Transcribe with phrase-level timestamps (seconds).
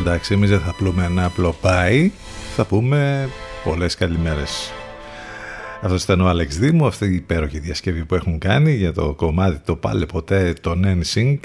[0.00, 2.10] Εντάξει, εμείς δεν θα πλούμε ένα απλό πάει,
[2.56, 3.28] θα πούμε
[3.64, 4.72] πολλές καλημέρες.
[5.82, 9.58] Αυτός ήταν ο Άλεξ Δήμου, αυτή η υπέροχη διασκευή που έχουν κάνει για το κομμάτι
[9.64, 11.38] το πάλε ποτέ των NSYNC.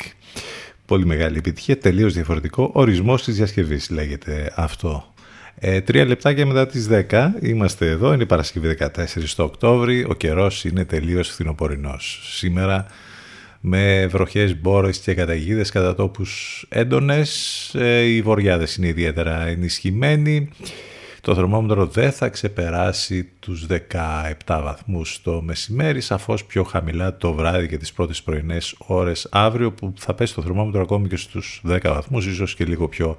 [0.86, 2.70] Πολύ μεγάλη επιτυχία, τελείως διαφορετικό.
[2.74, 5.14] Ορισμός της διασκευής λέγεται αυτό.
[5.56, 10.14] Ε, τρία λεπτάκια μετά τις 10 είμαστε εδώ, είναι η Παρασκευή 14 το Οκτώβρη, ο
[10.14, 12.30] καιρός είναι τελείως φθινοπορεινός.
[12.34, 12.86] Σήμερα
[13.68, 17.72] με βροχές, μπόρες και καταιγίδες κατά τόπους έντονες.
[17.76, 20.50] Ε, οι βοριάδες είναι ιδιαίτερα ενισχυμένοι.
[21.22, 27.68] Το θερμόμετρο δεν θα ξεπεράσει τους 17 βαθμούς το μεσημέρι, σαφώς πιο χαμηλά το βράδυ
[27.68, 31.80] και τις πρώτες πρωινές ώρες αύριο που θα πέσει το θερμόμετρο ακόμη και στους 10
[31.84, 33.18] βαθμούς, ίσως και λίγο πιο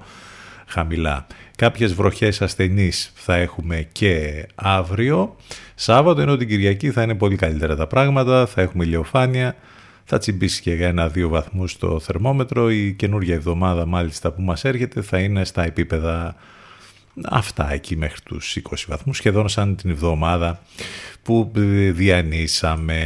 [0.67, 1.27] χαμηλά.
[1.55, 5.35] Κάποιες βροχές ασθενείς θα έχουμε και αύριο.
[5.75, 9.55] Σάββατο ενώ την Κυριακή θα είναι πολύ καλύτερα τα πράγματα, θα έχουμε ηλιοφάνεια,
[10.09, 12.71] θα τσιμπήσει και για ένα-δύο βαθμούς το θερμόμετρο.
[12.71, 16.35] Η καινούργια εβδομάδα μάλιστα που μας έρχεται θα είναι στα επίπεδα
[17.23, 20.59] αυτά εκεί μέχρι τους 20 βαθμούς, σχεδόν σαν την εβδομάδα
[21.23, 21.51] που
[21.91, 23.01] διανύσαμε.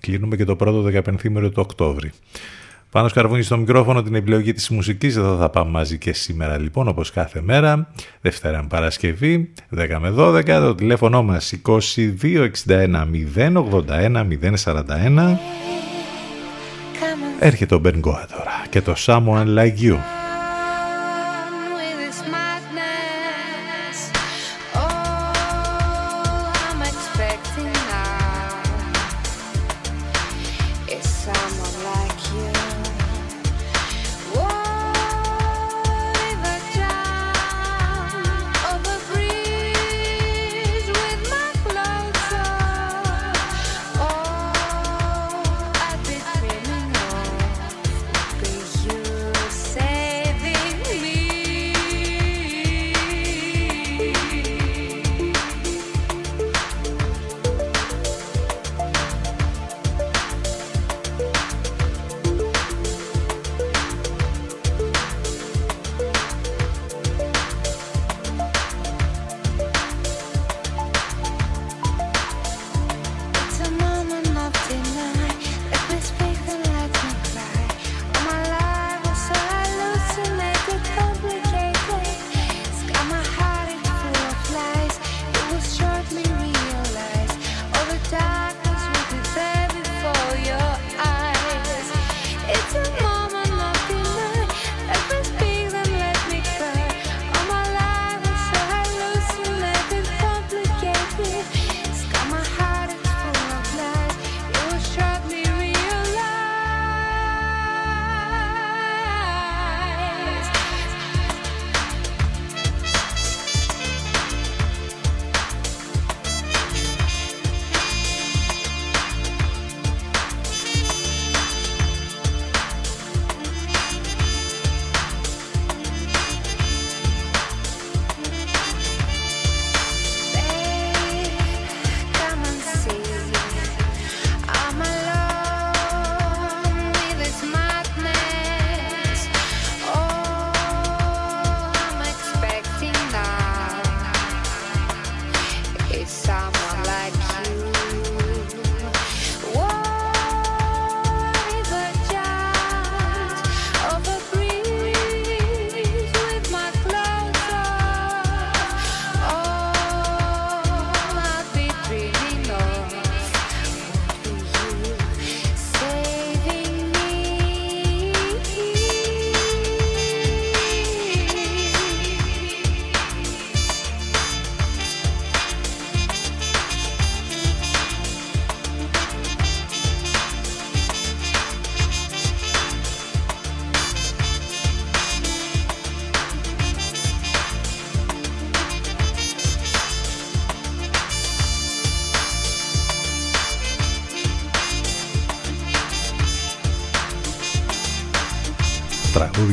[0.00, 2.12] Κλείνουμε και το πρώτο δεκαπενθήμερο του Οκτώβρη.
[2.90, 6.88] Πάνω σκαρβούνι στο μικρόφωνο την επιλογή της μουσικής, εδώ θα πάμε μαζί και σήμερα λοιπόν
[6.88, 7.88] όπως κάθε μέρα,
[8.20, 11.86] Δευτέρα με Παρασκευή, 10 με 12, το τηλέφωνο μας 2261
[13.36, 14.26] 081
[14.64, 15.36] 041.
[17.40, 20.17] Έρχεται ο Μπεν τώρα και το Someone Like You.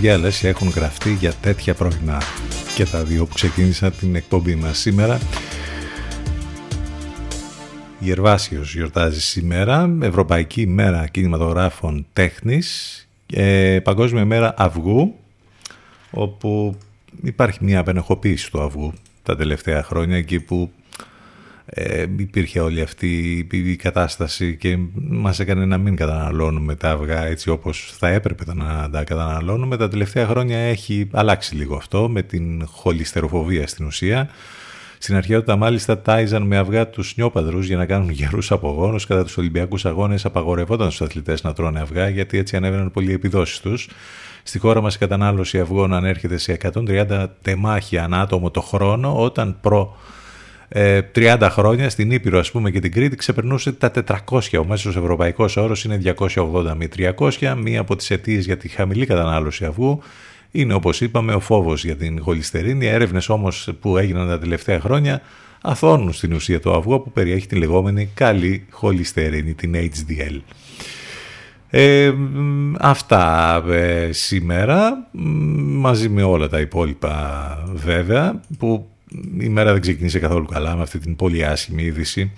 [0.05, 2.21] Τραγούδια λες έχουν γραφτεί για τέτοια πρωινά
[2.75, 5.19] και τα δύο που ξεκίνησα την εκπομπή μας σήμερα.
[7.99, 15.15] Γερβάσιος γιορτάζει σήμερα Ευρωπαϊκή Μέρα Κινηματογράφων Τέχνης και Παγκόσμια Μέρα Αυγού
[16.11, 16.77] όπου
[17.23, 20.71] υπάρχει μια απενεχοποίηση του αυγού τα τελευταία χρόνια εκεί που
[21.65, 27.49] ε, υπήρχε όλη αυτή η κατάσταση και μας έκανε να μην καταναλώνουμε τα αυγά έτσι
[27.49, 29.77] όπως θα έπρεπε να τα καταναλώνουμε.
[29.77, 34.29] Τα τελευταία χρόνια έχει αλλάξει λίγο αυτό με την χολυστεροφοβία στην ουσία.
[34.97, 39.05] Στην αρχαιότητα μάλιστα τάιζαν με αυγά τους νιόπαδρους για να κάνουν γερούς απογόνους.
[39.05, 43.13] Κατά τους Ολυμπιακούς Αγώνες απαγορευόταν στους αθλητές να τρώνε αυγά γιατί έτσι ανέβαιναν πολύ οι
[43.13, 43.89] επιδόσεις τους.
[44.43, 49.57] Στη χώρα μας η κατανάλωση αυγών ανέρχεται σε 130 τεμάχια ανά άτομο το χρόνο όταν
[49.61, 49.97] προ
[50.75, 53.91] 30 ε, χρόνια στην Ήπειρο ας πούμε και την Κρήτη ξεπερνούσε τα
[54.29, 54.39] 400.
[54.59, 57.55] Ο μέσος ευρωπαϊκός όρος είναι 280 με 300.
[57.57, 60.01] Μία από τις αιτίες για τη χαμηλή κατανάλωση αυγού
[60.51, 62.85] είναι όπως είπαμε ο φόβος για την χολυστερίνη.
[62.85, 65.21] Έρευνες όμως που έγιναν τα τελευταία χρόνια
[65.61, 70.39] αθώνουν στην ουσία το αυγό που περιέχει την λεγόμενη καλή χολυστερίνη, την HDL.
[71.69, 72.13] Ε,
[72.79, 75.07] αυτά ε, σήμερα
[75.57, 78.89] μαζί με όλα τα υπόλοιπα βέβαια που
[79.39, 82.31] η μέρα δεν ξεκίνησε καθόλου καλά με αυτή την πολύ άσχημη είδηση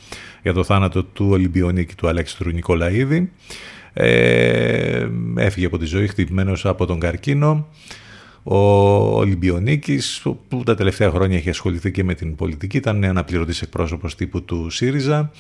[0.43, 3.31] για το θάνατο του Ολυμπιονίκη του Αλέξανδρου Νικολαίδη.
[3.93, 7.67] Ε, έφυγε από τη ζωή χτυπημένος από τον καρκίνο.
[8.43, 8.57] ο
[9.17, 14.43] Ολυμπιονίκης που τα τελευταία χρόνια έχει ασχοληθεί και με την πολιτική ήταν αναπληρωτής εκπρόσωπος τύπου
[14.43, 15.31] του ΣΥΡΙΖΑ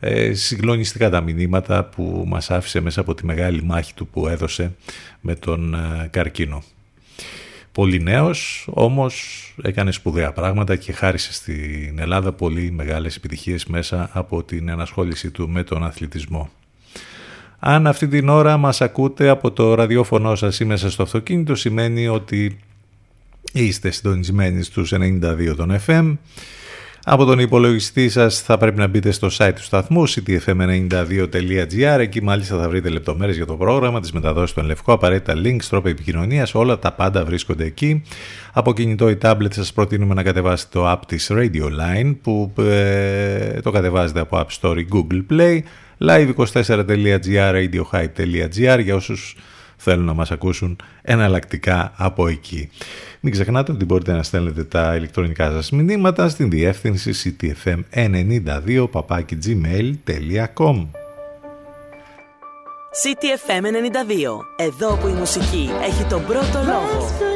[0.00, 4.76] ε, συγκλονιστικά τα μηνύματα που μας άφησε μέσα από τη μεγάλη μάχη του που έδωσε
[5.20, 6.62] με τον ε, καρκίνο.
[7.72, 14.42] Πολύ νέος, όμως έκανε σπουδαία πράγματα και χάρισε στην Ελλάδα πολύ μεγάλες επιτυχίες μέσα από
[14.42, 16.50] την ενασχόληση του με τον αθλητισμό.
[17.58, 22.08] Αν αυτή την ώρα μας ακούτε από το ραδιόφωνο σας ή μέσα στο αυτοκίνητο σημαίνει
[22.08, 22.58] ότι
[23.52, 26.16] είστε συντονισμένοι στους 92 των FM
[27.04, 32.58] από τον υπολογιστή σας θα πρέπει να μπείτε στο site του σταθμού ctfm92.gr εκεί μάλιστα
[32.58, 36.78] θα βρείτε λεπτομέρειες για το πρόγραμμα, τις μεταδόσεις του Ενλευκό, απαραίτητα links, τρόπο επικοινωνίας, όλα
[36.78, 38.02] τα πάντα βρίσκονται εκεί.
[38.52, 43.60] Από κινητό ή tablet σας προτείνουμε να κατεβάσετε το app της Radio Line που ε,
[43.60, 45.58] το κατεβάζετε από App Store ή Google Play,
[45.98, 49.36] live24.gr, radiohype.gr για όσους
[49.76, 52.70] θέλουν να μας ακούσουν εναλλακτικά από εκεί.
[53.20, 58.86] Μην ξεχνάτε ότι μπορείτε να στέλνετε τα ηλεκτρονικά σας μηνύματα στην διεύθυνση ctfm92
[63.02, 64.66] CTFM 92.
[64.66, 67.29] Εδώ που η μουσική έχει τον πρώτο λόγο.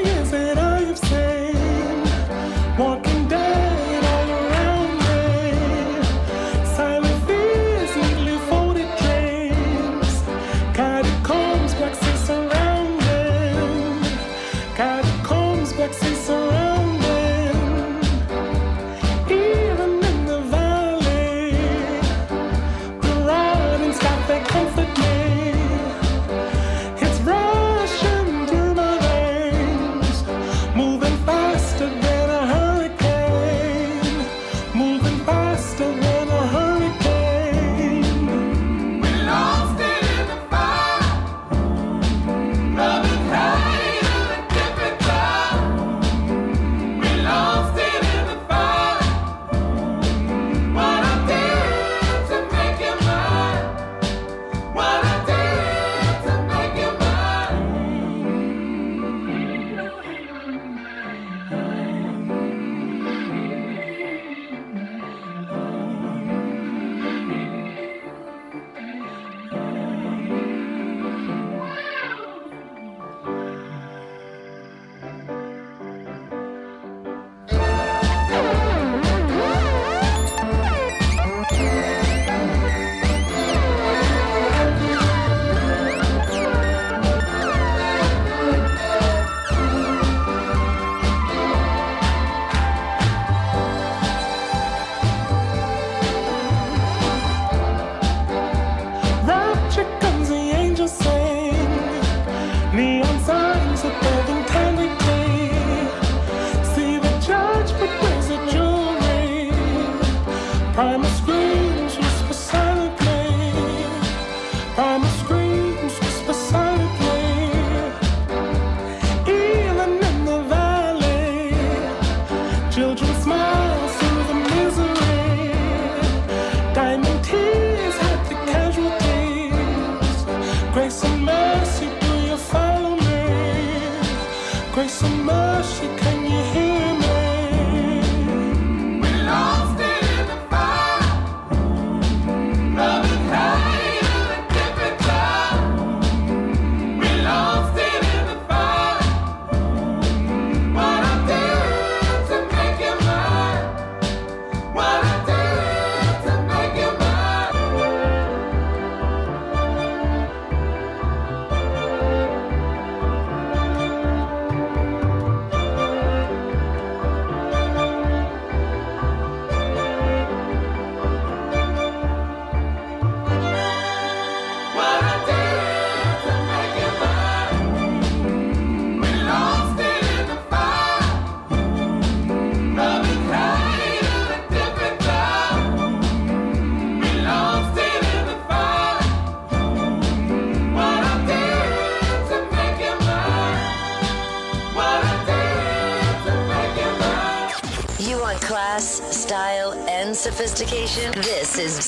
[134.74, 136.53] grace and mercy, can you hear?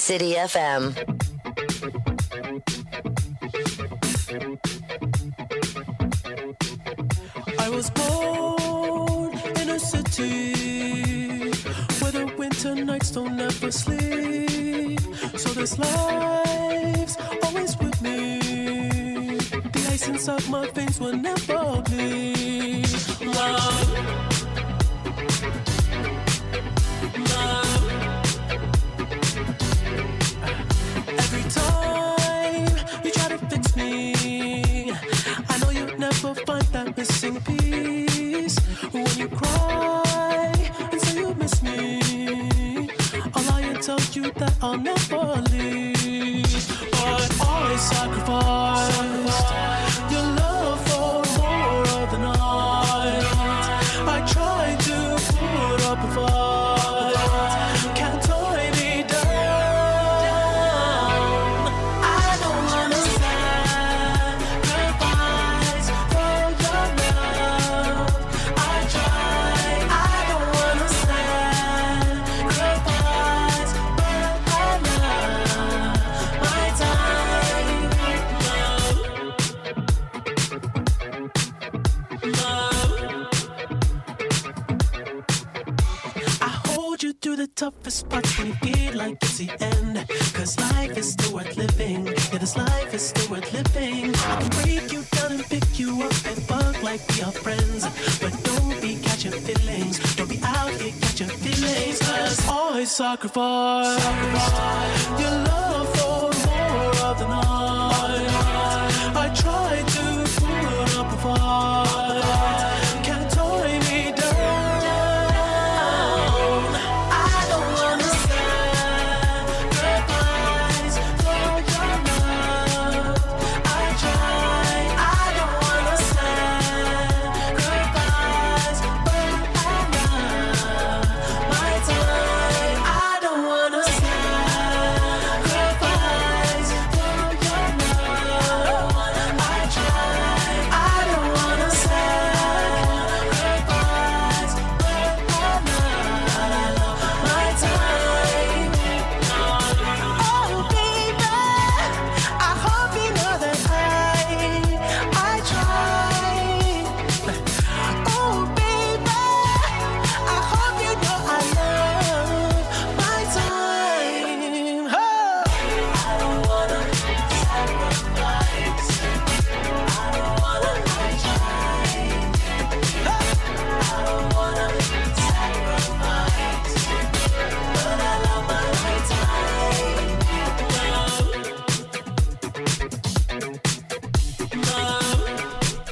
[0.06, 1.25] City FM.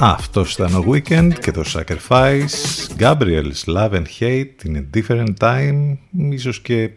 [0.06, 2.48] Αυτός ήταν ο Weekend και το Sacrifice.
[2.98, 5.96] Gabriel's Love and Hate in a different time.
[6.30, 6.90] Ίσως και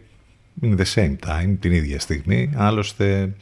[0.62, 2.50] in the same time, την ίδια στιγμή.
[2.56, 3.34] Άλλωστε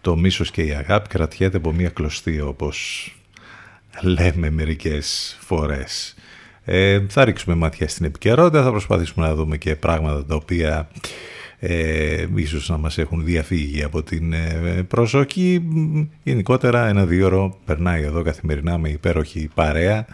[0.00, 3.10] το μίσος και η αγάπη κρατιέται από μία κλωστή όπως
[4.02, 6.14] λέμε μερικές φορές.
[6.64, 10.88] Ε, θα ρίξουμε μάτια στην επικαιρότητα, θα προσπαθήσουμε να δούμε και πράγματα τα οποία
[11.58, 15.62] ε, ίσως να μας έχουν διαφύγει από την ε, προσοχή.
[16.22, 20.06] Γενικότερα ένα δύο ώρο περνάει εδώ καθημερινά με υπέροχη παρέα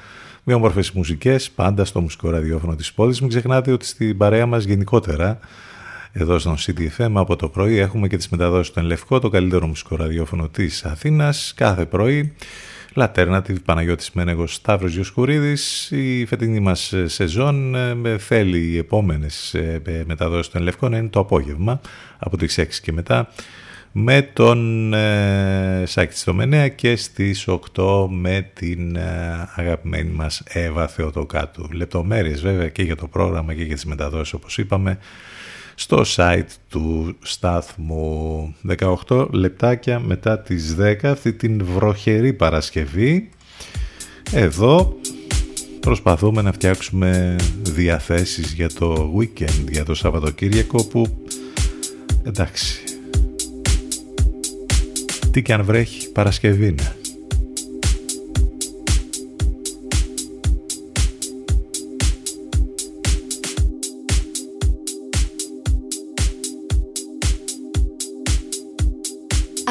[0.42, 3.20] με όμορφες μουσικές πάντα στο μουσικό ραδιόφωνο της πόλης.
[3.20, 5.38] Μην ξεχνάτε ότι στην παρέα μας γενικότερα
[6.12, 9.96] εδώ στον CTFM από το πρωί έχουμε και τις μεταδόσεις του Λευκό, το καλύτερο μουσικό
[9.96, 12.32] ραδιόφωνο της Αθήνας κάθε πρωί.
[12.94, 15.90] Λατέρνατιβ, Παναγιώτης Μένεγος, Σταύρος Γιοσκουρίδης.
[15.90, 17.74] Η φετινή μας σεζόν
[18.04, 21.80] ε, θέλει οι επόμενες ε, μεταδόσεις των Λευκό να είναι το απόγευμα
[22.18, 23.28] από τις 6 και μετά
[23.92, 31.68] με τον ε, Σάκη Στομενέα και στις 8 με την ε, αγαπημένη μας Εύα Θεοτοκάτου.
[31.72, 34.98] Λεπτομέρειες βέβαια και για το πρόγραμμα και για τις μεταδόσεις όπως είπαμε
[35.82, 38.54] στο site του στάθμου
[39.08, 43.30] 18 λεπτάκια μετά τις 10 αυτή την βροχερή Παρασκευή.
[44.32, 44.96] Εδώ
[45.80, 51.24] προσπαθούμε να φτιάξουμε διαθέσεις για το weekend για το Σαββατοκύριακο που
[52.22, 52.82] εντάξει
[55.30, 56.96] τι και αν βρέχει Παρασκευή είναι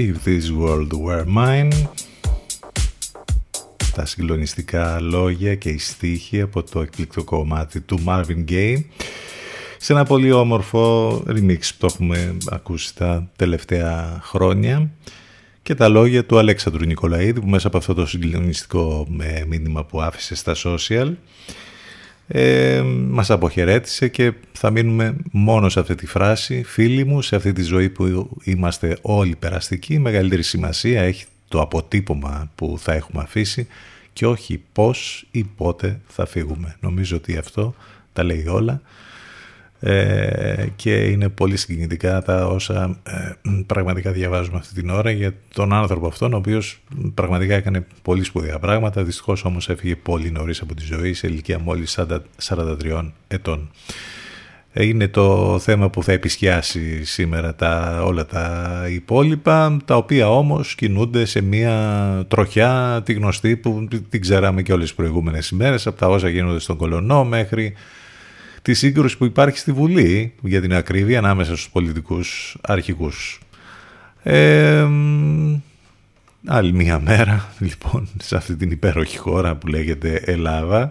[0.00, 1.72] If This World Were Mine.
[3.94, 8.76] Τα συγκλονιστικά λόγια και οι στίχοι από το εκπληκτικό κομμάτι του Marvin Gaye.
[9.78, 14.90] Σε ένα πολύ όμορφο remix που το έχουμε ακούσει τα τελευταία χρόνια.
[15.62, 20.00] Και τα λόγια του Αλέξανδρου Νικολαίδη που μέσα από αυτό το συγκλονιστικό ε, μήνυμα που
[20.00, 21.12] άφησε στα social
[22.32, 26.62] ε, μας αποχαιρέτησε και θα μείνουμε μόνο σε αυτή τη φράση.
[26.62, 32.50] Φίλοι μου σε αυτή τη ζωή που είμαστε όλοι περαστικοί μεγαλύτερη σημασία έχει το αποτύπωμα
[32.54, 33.66] που θα έχουμε αφήσει
[34.12, 36.76] και όχι πώς ή πότε θα φύγουμε.
[36.80, 37.74] Νομίζω ότι αυτό
[38.12, 38.82] τα λέει όλα
[39.82, 45.72] ε, και είναι πολύ συγκινητικά τα όσα ε, πραγματικά διαβάζουμε αυτή την ώρα για τον
[45.72, 46.80] άνθρωπο αυτόν ο οποίος
[47.14, 49.04] πραγματικά έκανε πολύ σπουδαία πράγματα.
[49.04, 51.98] Δυστυχώς όμως έφυγε πολύ νωρίς από τη ζωή σε ηλικία μόλις
[52.48, 53.70] 43 ετών.
[54.72, 61.24] Είναι το θέμα που θα επισκιάσει σήμερα τα, όλα τα υπόλοιπα, τα οποία όμως κινούνται
[61.24, 66.08] σε μια τροχιά τη γνωστή που την ξέραμε και όλες τις προηγούμενες ημέρες, από τα
[66.08, 67.74] όσα γίνονται στον Κολονό μέχρι
[68.62, 73.40] τη σύγκρουση που υπάρχει στη Βουλή για την ακρίβεια ανάμεσα στους πολιτικούς αρχικούς.
[74.22, 74.86] Ε,
[76.46, 80.90] άλλη μία μέρα λοιπόν σε αυτή την υπέροχη χώρα που λέγεται Ελλάδα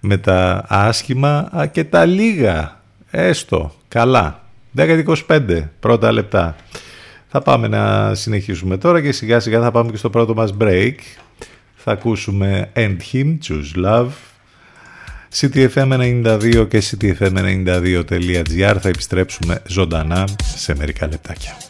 [0.00, 4.44] με τα άσχημα και τα λίγα έστω καλά.
[4.76, 6.56] 10-25 πρώτα λεπτά.
[7.28, 10.94] Θα πάμε να συνεχίσουμε τώρα και σιγά σιγά θα πάμε και στο πρώτο μας break.
[11.74, 14.10] Θα ακούσουμε End Him, Choose Love
[15.34, 21.69] CTFM92 και CTFM92.gr θα επιστρέψουμε ζωντανά σε μερικά λεπτάκια.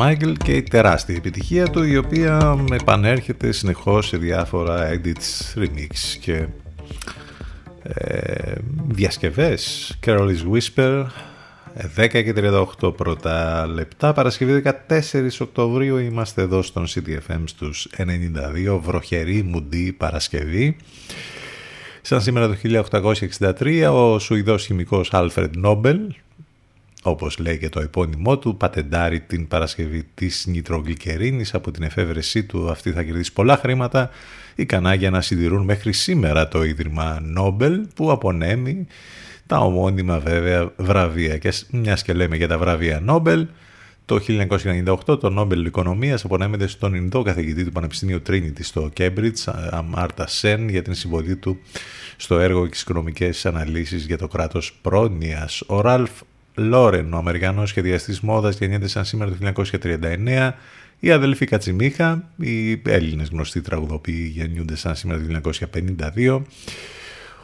[0.00, 6.46] Michael και η τεράστια επιτυχία του η οποία επανέρχεται συνεχώς σε διάφορα edits, remix και
[7.82, 8.52] ε,
[8.88, 9.94] διασκευές.
[10.06, 11.06] Carol's Whisper
[11.96, 12.34] 10 και
[12.80, 14.12] 38 πρώτα λεπτά.
[14.12, 20.76] Παρασκευή 14 Οκτωβρίου είμαστε εδώ στον CTFM στους 92 βροχερή μουντή Παρασκευή.
[22.02, 22.54] Σαν σήμερα το
[23.60, 25.98] 1863 ο Σουηδός χημικός Alfred Nobel
[27.08, 32.70] όπως λέει και το επώνυμό του, πατεντάρει την παρασκευή της νητρογλυκερίνης από την εφεύρεσή του.
[32.70, 34.10] Αυτή θα κερδίσει πολλά χρήματα,
[34.54, 38.86] ικανά για να συντηρούν μέχρι σήμερα το Ίδρυμα Νόμπελ που απονέμει
[39.46, 41.38] τα ομώνυμα βέβαια βραβεία.
[41.38, 43.46] Και μιας και λέμε για τα βραβεία Νόμπελ,
[44.08, 44.20] το
[45.06, 50.68] 1998 το Νόμπελ Οικονομίας απονέμεται στον Ινδό καθηγητή του Πανεπιστημίου Trinity στο Cambridge, Αμάρτα Σεν,
[50.68, 51.58] για την συμβολή του
[52.16, 55.62] στο έργο και τις οικονομικές αναλύσεις για το κράτος πρόνοιας.
[55.66, 56.10] Ο Ραλφ
[56.58, 60.54] Λόρεν, ο Αμερικανός σχεδιαστής μόδας, γεννιέται σαν σήμερα το 1939.
[60.98, 66.42] Η αδελφή Κατσιμίχα, οι Έλληνες γνωστοί τραγουδοποιοί γεννιούνται σαν σήμερα το 1952.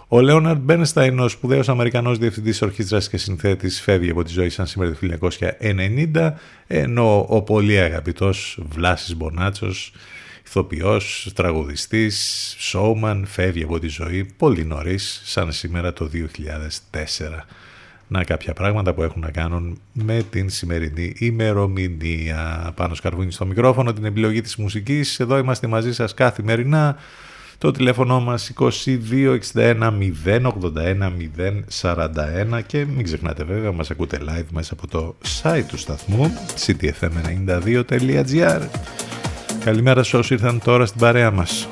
[0.08, 4.66] Ο Λέοναρντ Μπένσταϊν, ο σπουδαίος Αμερικανός διευθυντής ορχήστρας και συνθέτης, φεύγει από τη ζωή σαν
[4.66, 6.32] σήμερα το 1990,
[6.66, 9.92] ενώ ο πολύ αγαπητός Βλάσης Μπονάτσος,
[10.46, 17.46] ηθοποιός, τραγουδιστής, σόουμαν, φεύγει από τη ζωή πολύ νωρίς, σαν σήμερα το 2004
[18.14, 22.72] να κάποια πράγματα που έχουν να κάνουν με την σημερινή ημερομηνία.
[22.74, 25.20] Πάνω σκαρβούνι στο μικρόφωνο, την επιλογή της μουσικής.
[25.20, 26.96] Εδώ είμαστε μαζί σας καθημερινά.
[27.58, 29.92] Το τηλέφωνο μας 2261
[30.24, 30.50] 081
[31.80, 36.32] 041 και μην ξεχνάτε βέβαια μας ακούτε live μέσα από το site του σταθμού
[36.66, 38.60] ctfm92.gr
[39.64, 41.68] Καλημέρα σε όσοι ήρθαν τώρα στην παρέα μας.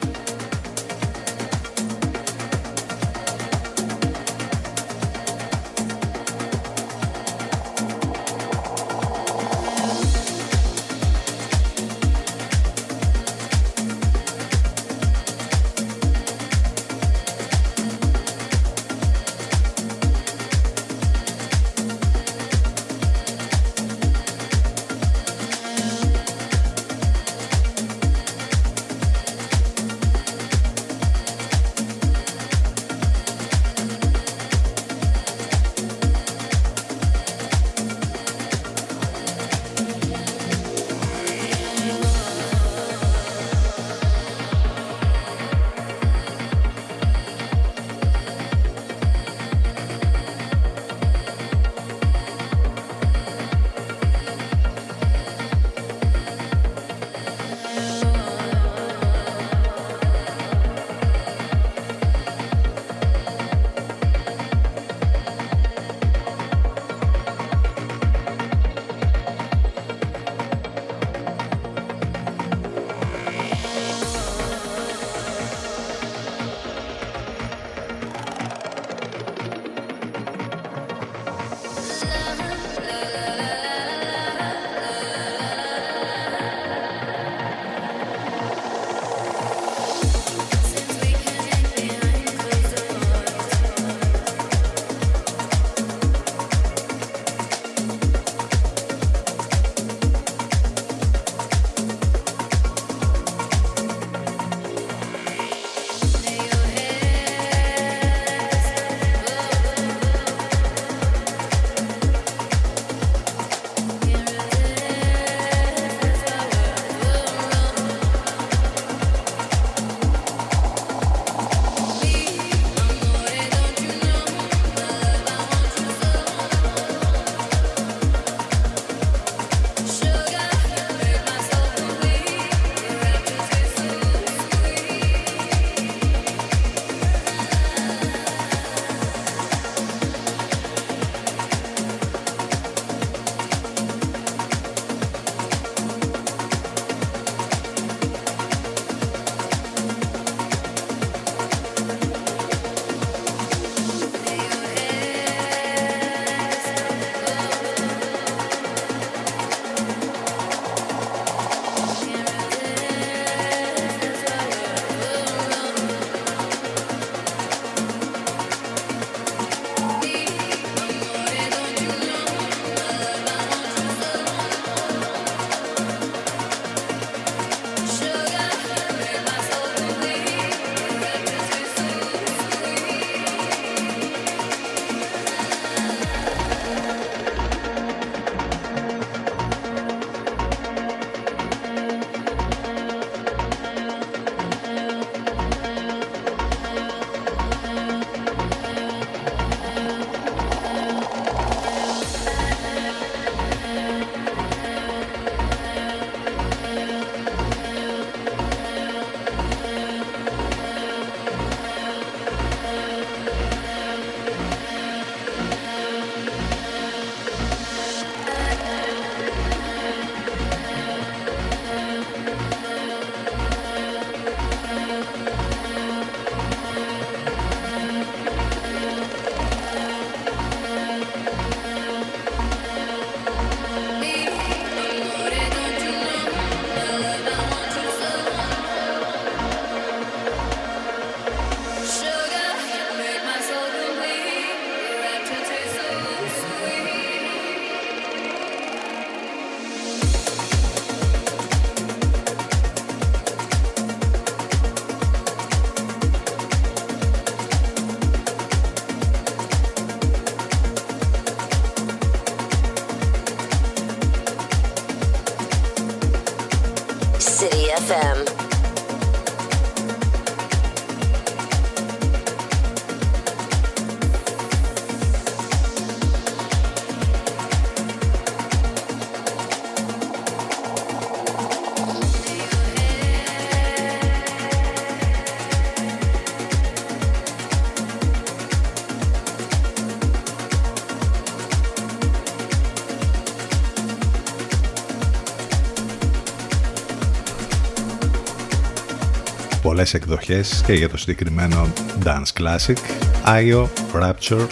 [299.82, 301.72] Πολλές εκδοχές και για το συγκεκριμένο
[302.04, 302.76] Dance Classic.
[303.24, 303.66] Io
[304.00, 304.46] Rapture.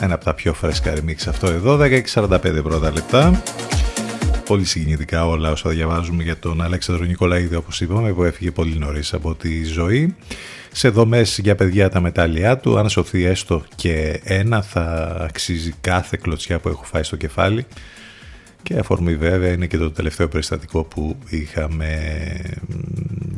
[0.00, 3.42] Ένα από τα πιο φρέσκα remix αυτό εδώ 10 45 πρώτα λεπτά.
[4.46, 9.12] Πολύ συγκινητικά όλα όσα διαβάζουμε για τον Αλέξανδρο Νικολαίδη όπως είπαμε που έφυγε πολύ νωρίς
[9.14, 10.16] από τη ζωή.
[10.72, 16.18] Σε δομές για παιδιά τα μετάλλια του αν σωθεί έστω και ένα θα αξίζει κάθε
[16.22, 17.66] κλωτσιά που έχω φάει στο κεφάλι
[18.72, 21.96] και αφορμή βέβαια είναι και το τελευταίο περιστατικό που είχαμε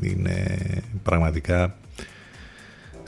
[0.00, 0.56] είναι
[1.02, 1.74] πραγματικά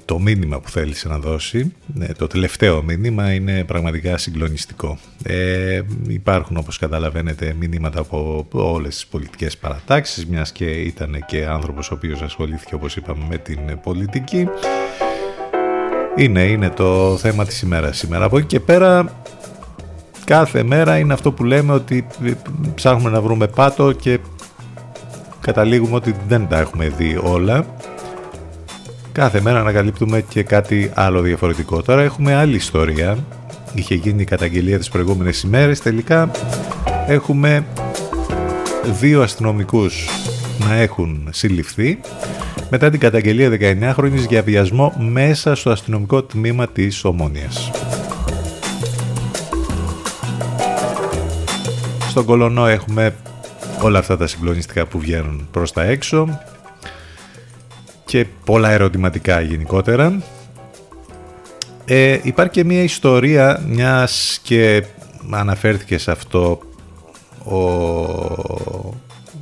[0.05, 1.73] το μήνυμα που θέλησε να δώσει.
[1.95, 4.99] Ναι, το τελευταίο μήνυμα είναι πραγματικά συγκλονιστικό.
[5.23, 11.91] Ε, υπάρχουν όπως καταλαβαίνετε μηνύματα από όλες τις πολιτικές παρατάξεις μιας και ήταν και άνθρωπος
[11.91, 14.49] ο οποίος ασχολήθηκε όπως είπαμε με την πολιτική.
[16.17, 17.97] Είναι, είναι το θέμα της ημέρας.
[17.99, 19.21] Σήμερα από εκεί και πέρα
[20.27, 22.07] κάθε μέρα είναι αυτό που λέμε ότι
[22.75, 24.19] ψάχνουμε να βρούμε πάτο και
[25.41, 27.67] καταλήγουμε ότι δεν τα έχουμε δει όλα.
[29.13, 31.83] Κάθε μέρα ανακαλύπτουμε και κάτι άλλο διαφορετικό.
[31.83, 33.17] Τώρα έχουμε άλλη ιστορία.
[33.75, 35.81] Είχε γίνει η καταγγελία τις προηγούμενες ημέρες.
[35.81, 36.31] Τελικά
[37.07, 37.67] έχουμε
[39.01, 40.09] δύο αστυνομικούς
[40.69, 42.01] να έχουν συλληφθεί
[42.71, 47.86] μετά την καταγγελία 19χρονης για βιασμό μέσα στο αστυνομικό τμήμα της Ομόνιας.
[52.17, 53.15] Στον Κολονό έχουμε
[53.83, 56.41] όλα αυτά τα συγκλονιστικά που βγαίνουν προς τα έξω
[58.05, 60.23] και πολλά ερωτηματικά γενικότερα.
[61.85, 64.85] Ε, υπάρχει και μια ιστορία μιας και
[65.31, 66.61] αναφέρθηκε σε αυτό
[67.45, 67.59] ο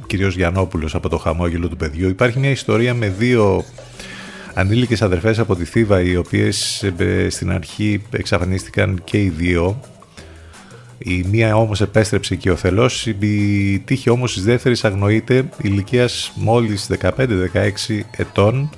[0.06, 2.08] κύριος Γιαννόπουλος από το χαμόγελο του παιδιού.
[2.08, 3.64] Υπάρχει μια ιστορία με δύο
[4.54, 9.80] ανήλικες αδερφές από τη Θήβα οι οποίες ε, στην αρχή εξαφανίστηκαν και οι δύο
[11.06, 16.90] η μία όμως επέστρεψε και ο θελός, η τύχη όμως της δεύτερης αγνοείται ηλικίας μόλις
[17.00, 18.70] 15-16 ετών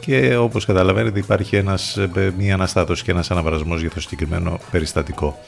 [0.00, 1.98] και όπως καταλαβαίνετε υπάρχει ένας,
[2.38, 5.38] μία αναστάτωση και ένας αναβρασμός για το συγκεκριμένο περιστατικό.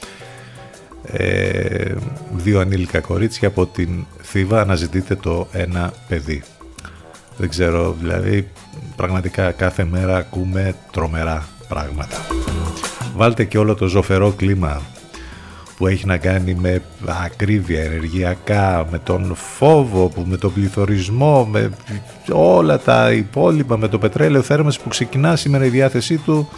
[1.03, 1.93] Ε,
[2.31, 6.43] δύο ανήλικα κορίτσια από την Θήβα αναζητείτε το ένα παιδί.
[7.37, 8.47] Δεν ξέρω, δηλαδή
[8.95, 12.17] πραγματικά κάθε μέρα ακούμε τρομερά πράγματα.
[13.15, 14.81] Βάλτε και όλο το ζωφερό κλίμα
[15.79, 21.69] που έχει να κάνει με ακρίβεια ενεργειακά, με τον φόβο, που, με τον πληθωρισμό, με
[22.31, 26.49] όλα τα υπόλοιπα, με το πετρέλαιο θέρμανση που ξεκινά σήμερα η διάθεσή του,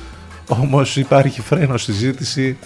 [0.47, 2.57] όμως υπάρχει φρένο στη ζήτηση,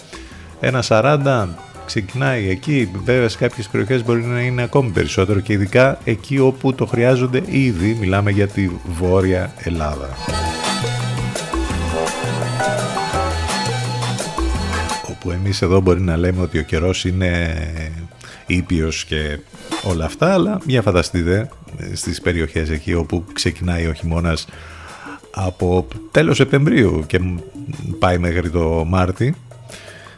[0.59, 1.47] ένα 40
[1.85, 6.73] ξεκινάει εκεί, βέβαια σε κάποιες περιοχές μπορεί να είναι ακόμη περισσότερο και ειδικά εκεί όπου
[6.73, 10.09] το χρειάζονται ήδη, μιλάμε για τη Βόρεια Ελλάδα.
[15.25, 17.55] Που εμείς εδώ μπορεί να λέμε ότι ο καιρός είναι
[18.45, 19.39] ήπιος και
[19.83, 21.49] όλα αυτά, αλλά μια φανταστείτε
[21.93, 24.47] στις περιοχές εκεί όπου ξεκινάει ο χειμώνας
[25.31, 27.19] από τέλος Σεπτεμβρίου και
[27.99, 29.35] πάει μέχρι το Μάρτι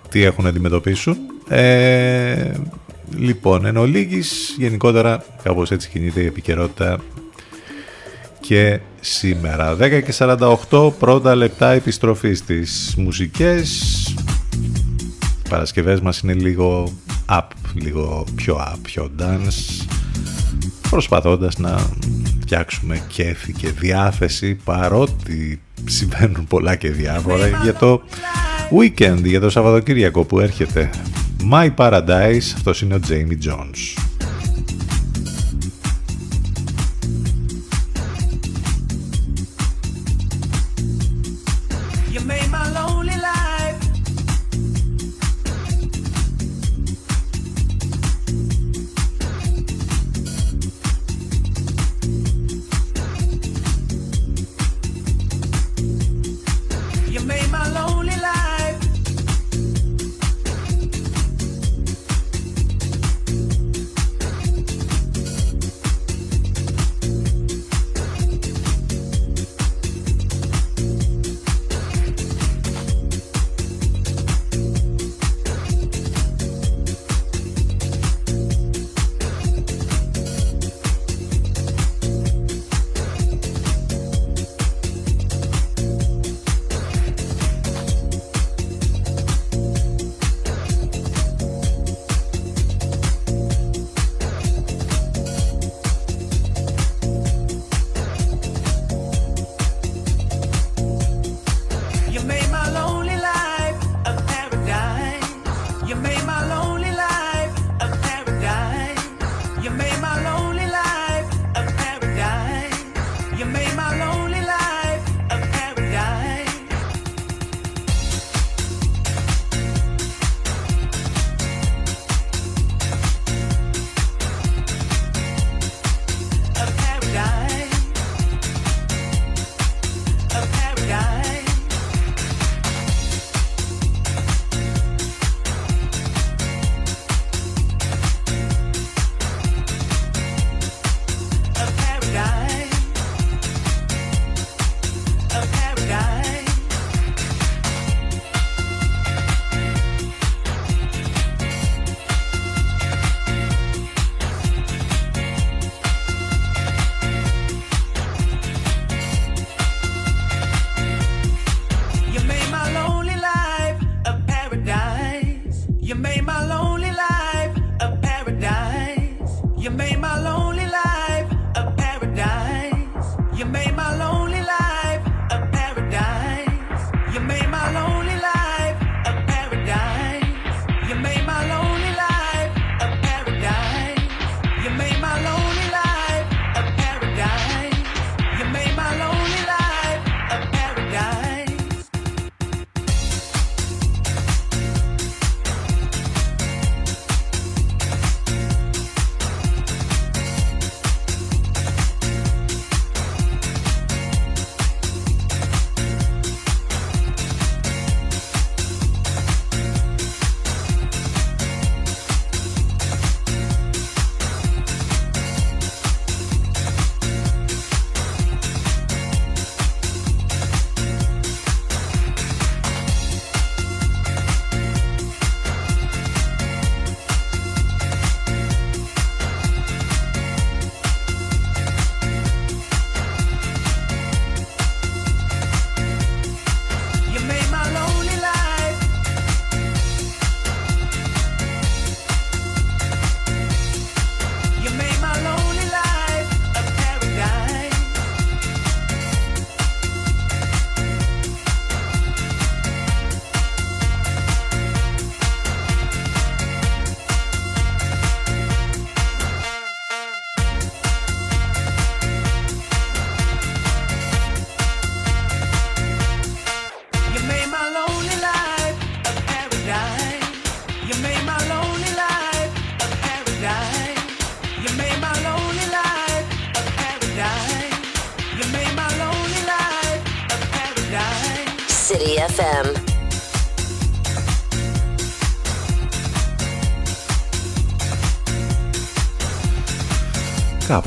[0.10, 1.18] τι έχουν να αντιμετωπίσουν.
[1.48, 2.52] Ε,
[3.18, 7.00] λοιπόν εν ολίγης, γενικότερα κάπως έτσι κινείται η επικαιρότητα
[8.40, 9.74] και σήμερα.
[9.74, 10.14] 10 και
[10.70, 14.16] 48 πρώτα λεπτά επιστροφής στις μουσικές
[15.50, 16.94] Παρασκευές μας είναι λίγο
[17.30, 19.86] up, λίγο πιο up, πιο dance
[20.90, 21.78] προσπαθώντας να
[22.40, 28.02] φτιάξουμε κέφι και διάθεση παρότι συμβαίνουν πολλά και διάφορα για το
[28.80, 30.90] weekend, για το Σαββατοκύριακο που έρχεται.
[31.52, 34.08] My Paradise, αυτός είναι ο Jamie Jones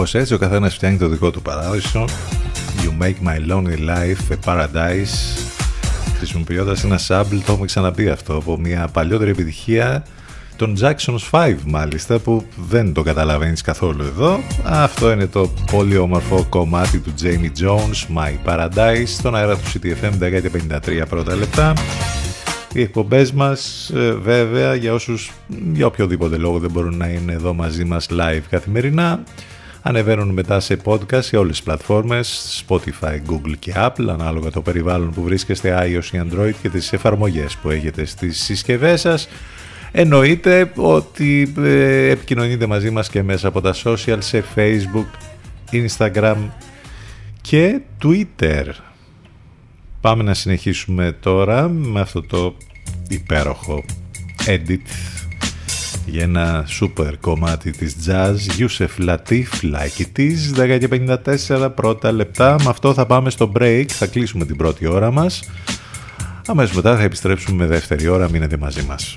[0.00, 2.04] Κάπως έτσι ο καθένας φτιάχνει το δικό του παράδεισο.
[2.82, 5.42] You make my lonely life a paradise.
[6.16, 10.04] Χρησιμοποιώντας ένα sample, το έχουμε ξαναπεί αυτό Από μια παλιότερη επιτυχία
[10.56, 14.40] των Jackson's 5 μάλιστα που δεν το καταλαβαίνεις καθόλου εδώ.
[14.64, 20.12] Αυτό είναι το πολύ όμορφο κομμάτι του Jamie Jones My Paradise στον αέρα του CTFM
[20.80, 21.72] 10.53 πρώτα λεπτά.
[22.72, 25.30] Οι εκπομπές μας ε, βέβαια για όσους
[25.72, 29.22] για οποιοδήποτε λόγο δεν μπορούν να είναι εδώ μαζί μας live καθημερινά
[29.82, 35.12] ανεβαίνουν μετά σε podcast σε όλες τις πλατφόρμες Spotify, Google και Apple ανάλογα το περιβάλλον
[35.12, 39.28] που βρίσκεστε iOS ή Android και τις εφαρμογές που έχετε στις συσκευές σας
[39.92, 45.06] Εννοείται ότι ε, επικοινωνείτε μαζί μας και μέσα από τα social σε Facebook,
[45.72, 46.36] Instagram
[47.40, 48.64] και Twitter.
[50.00, 52.56] Πάμε να συνεχίσουμε τώρα με αυτό το
[53.08, 53.84] υπέροχο
[54.46, 54.80] edit
[56.10, 58.34] για ένα super κομμάτι της jazz.
[58.58, 60.78] Yusuf Latif Like It Is.
[61.56, 62.56] 10.54 πρώτα λεπτά.
[62.58, 63.84] Με αυτό θα πάμε στο break.
[63.88, 65.42] Θα κλείσουμε την πρώτη ώρα μας.
[66.46, 68.30] Αμέσως μετά θα επιστρέψουμε με δεύτερη ώρα.
[68.30, 69.16] Μείνετε μαζί μας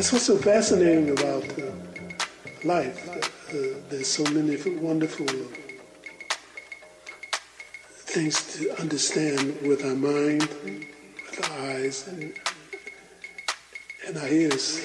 [0.00, 1.70] That's what's so fascinating about uh,
[2.64, 3.06] life.
[3.50, 5.26] Uh, there's so many wonderful
[8.06, 12.32] things to understand with our mind, with our eyes, and,
[14.06, 14.80] and our ears.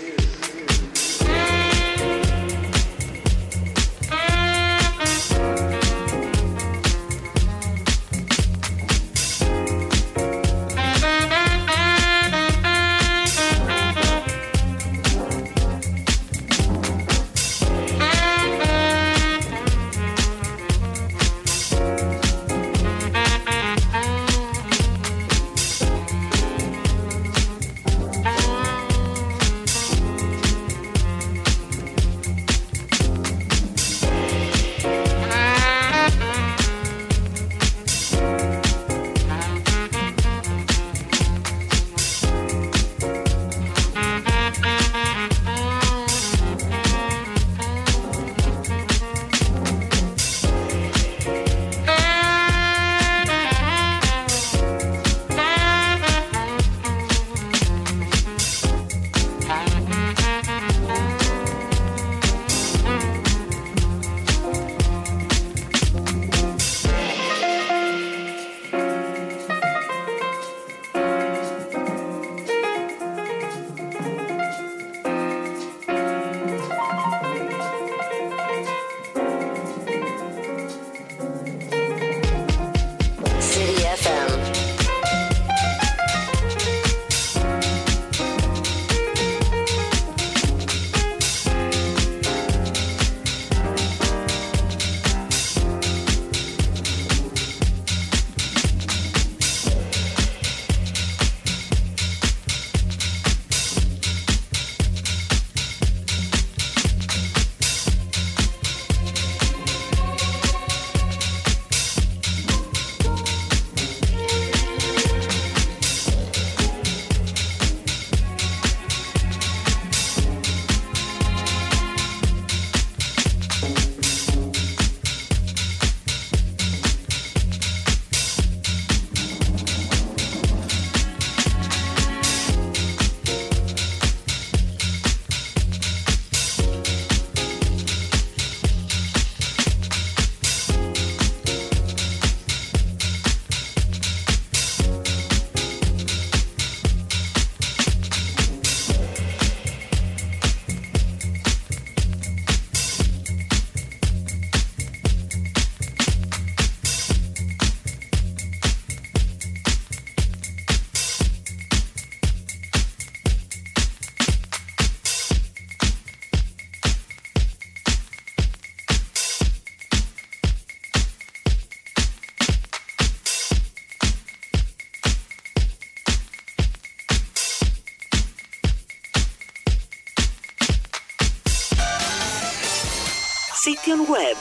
[183.76, 184.38] Christian Web.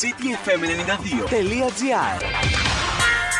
[0.00, 2.16] cityfm92.gr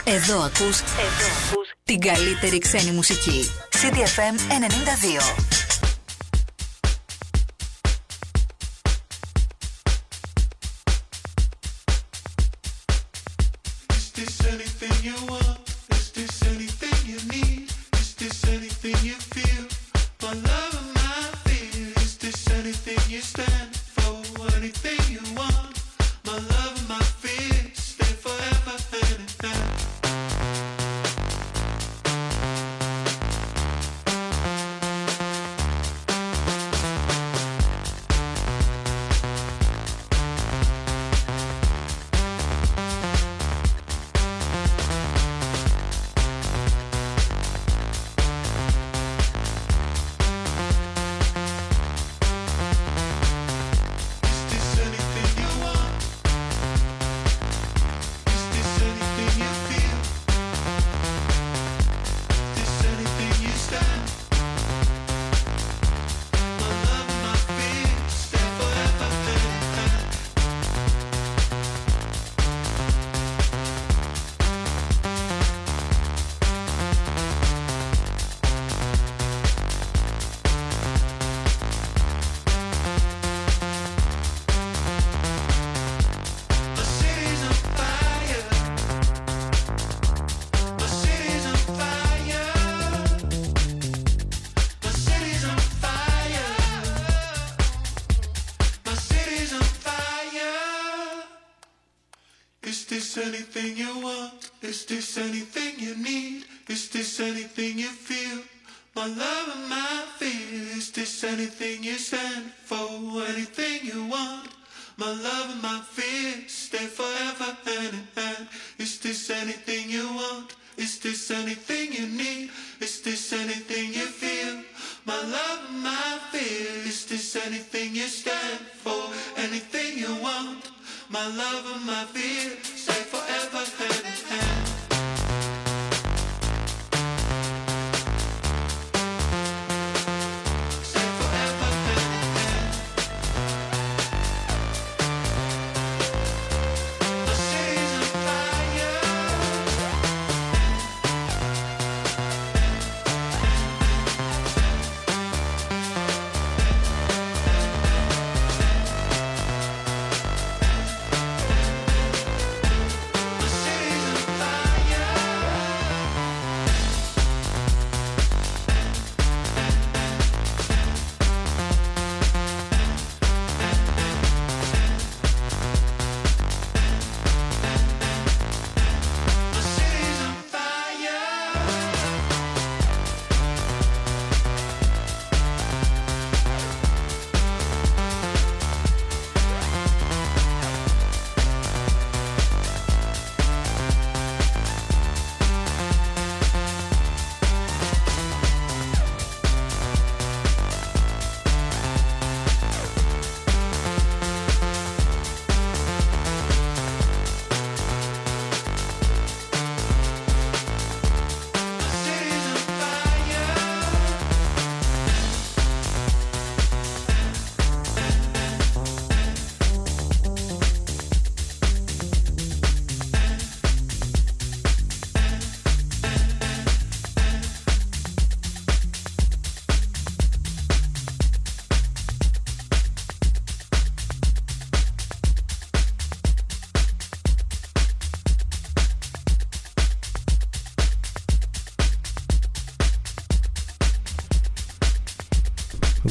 [0.04, 3.50] Εδώ ακούς, εδώ ακούς την καλύτερη ξένη μουσική.
[3.70, 4.34] CDFM
[5.46, 5.49] 92.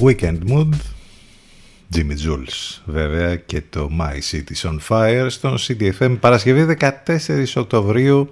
[0.01, 0.69] Weekend Mood
[1.95, 8.29] Jimmy Jules βέβαια και το My City on Fire στον CDFM Παρασκευή 14 Οκτωβρίου.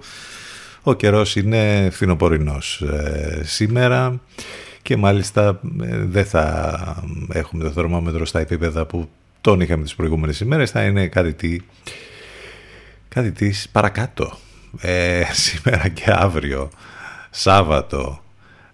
[0.82, 4.20] Ο καιρός είναι φθινοπορεινός ε, σήμερα.
[4.82, 7.02] Και μάλιστα ε, δεν θα
[7.32, 9.08] έχουμε το θερμόμετρο στα επίπεδα που
[9.40, 10.70] τον είχαμε τις προηγούμενες ημέρες.
[10.70, 11.56] Θα είναι κάτι τι
[13.08, 14.38] κάτι της παρακάτω.
[14.80, 16.70] Ε, σήμερα και αύριο
[17.30, 18.22] Σάββατο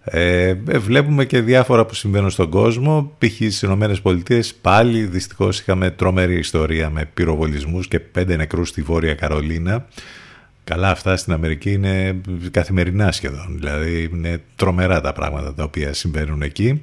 [0.05, 3.13] ε, ε, βλέπουμε και διάφορα που συμβαίνουν στον κόσμο.
[3.19, 3.33] Π.χ.
[3.33, 9.15] στις Ηνωμένες Πολιτείες πάλι δυστυχώς είχαμε τρομερή ιστορία με πυροβολισμούς και πέντε νεκρούς στη Βόρεια
[9.15, 9.87] Καρολίνα.
[10.65, 13.47] Καλά αυτά στην Αμερική είναι καθημερινά σχεδόν.
[13.51, 16.83] Δηλαδή είναι τρομερά τα πράγματα τα οποία συμβαίνουν εκεί.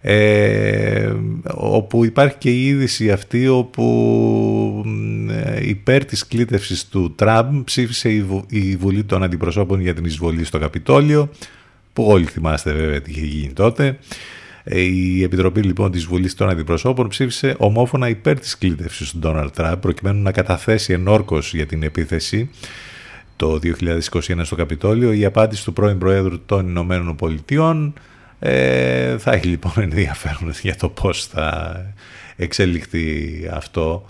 [0.00, 1.12] ε,
[1.54, 4.84] όπου υπάρχει και η είδηση αυτή όπου
[5.30, 8.08] ε, υπέρ της κλήτευσης του Τραμπ ψήφισε
[8.48, 11.30] η, Βουλή των Αντιπροσώπων για την εισβολή στο Καπιτόλιο
[12.00, 13.98] που όλοι θυμάστε βέβαια τι είχε γίνει τότε
[14.64, 19.54] ε, η Επιτροπή λοιπόν της Βουλής των Αντιπροσώπων ψήφισε ομόφωνα υπέρ της κλήτευσης του Ντόναλτ
[19.54, 22.50] Τραμπ προκειμένου να καταθέσει ενόρκος για την επίθεση
[23.36, 27.94] το 2021 στο Καπιτόλιο η απάντηση του πρώην Προέδρου των Ηνωμένων Πολιτειών
[28.38, 31.76] ε, θα έχει λοιπόν ενδιαφέρον για το πώς θα
[32.36, 34.08] εξελιχθεί αυτό.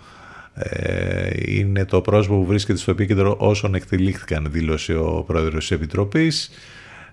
[0.55, 6.51] Ε, είναι το πρόσωπο που βρίσκεται στο επίκεντρο όσων εκτελήχθηκαν, δήλωσε ο πρόεδρος της Επιτροπής.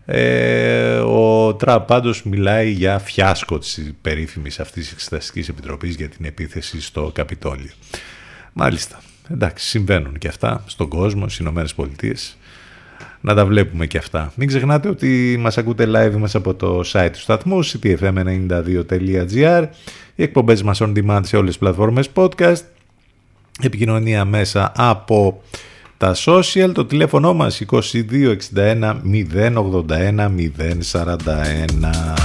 [0.09, 6.25] Ε, ο Τραμπ πάντως μιλάει για φιάσκο της περίφημης αυτής της Εξεταστικής Επιτροπής για την
[6.25, 7.71] επίθεση στο Καπιτόλιο.
[8.53, 9.01] Μάλιστα,
[9.31, 12.37] εντάξει, συμβαίνουν και αυτά στον κόσμο, στις Ηνωμένες Πολιτείες
[13.21, 14.31] να τα βλέπουμε και αυτά.
[14.35, 19.67] Μην ξεχνάτε ότι μας ακούτε live μέσα από το site του σταθμού ctfm92.gr
[20.15, 22.61] οι εκπομπές μας on demand σε όλες τις πλατφόρμες podcast
[23.61, 25.41] επικοινωνία μέσα από
[25.97, 29.01] τα social, το τηλέφωνο μας 2261
[29.35, 30.29] 081
[30.91, 32.17] 041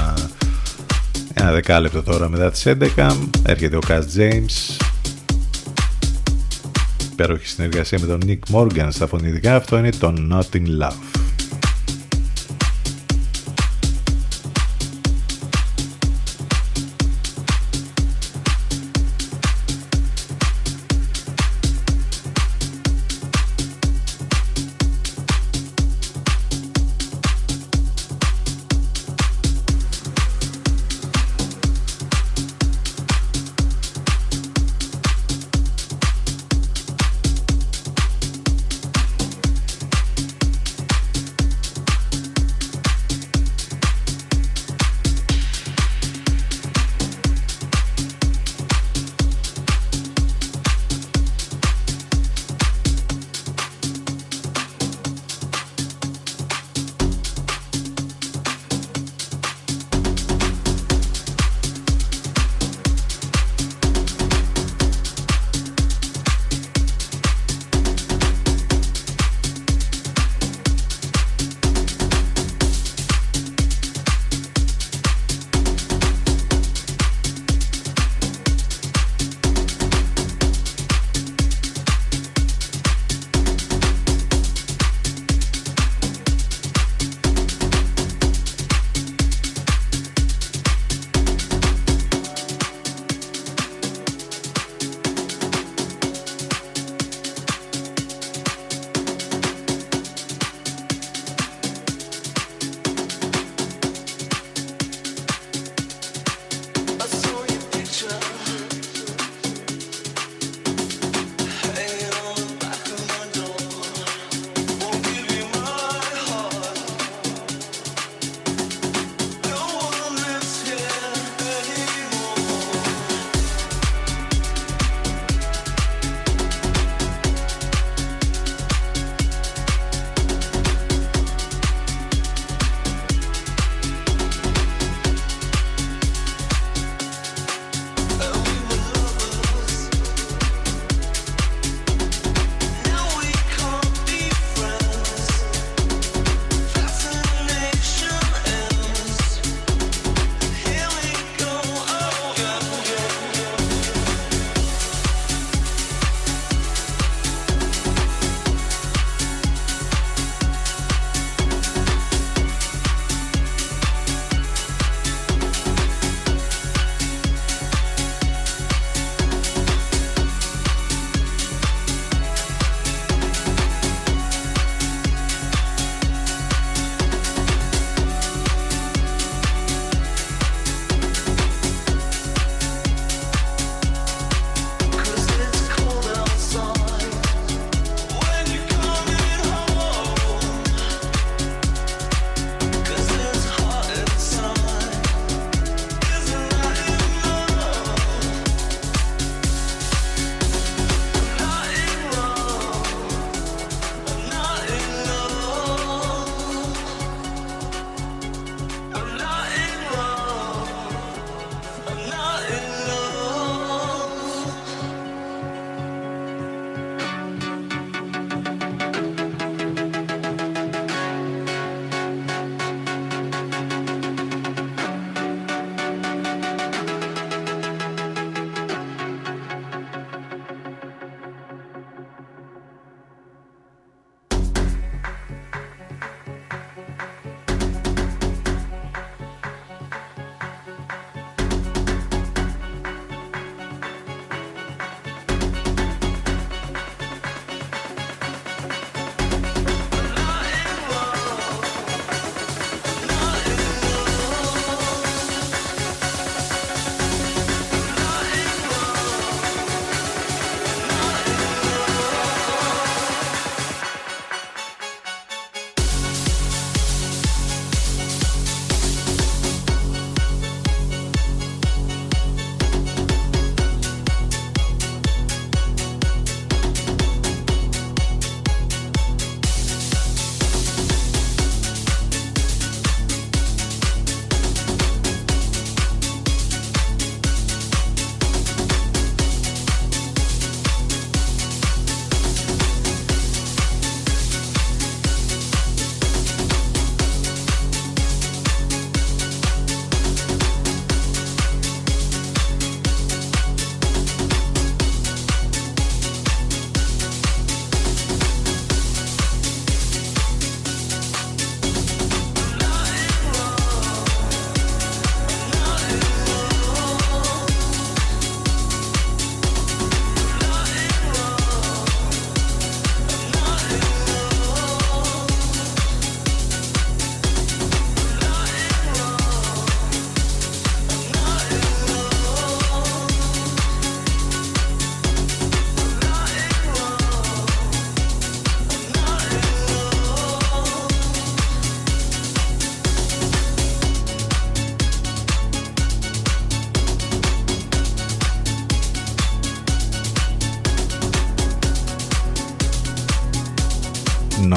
[1.35, 2.67] ένα δεκάλεπτο τώρα μετά τις
[2.97, 3.11] 11
[3.47, 4.83] έρχεται ο Κας James
[7.13, 9.57] υπέροχη συνεργασία με τον Nick Morgan στα φωνητικά.
[9.57, 10.95] Αυτό είναι το Not in Love.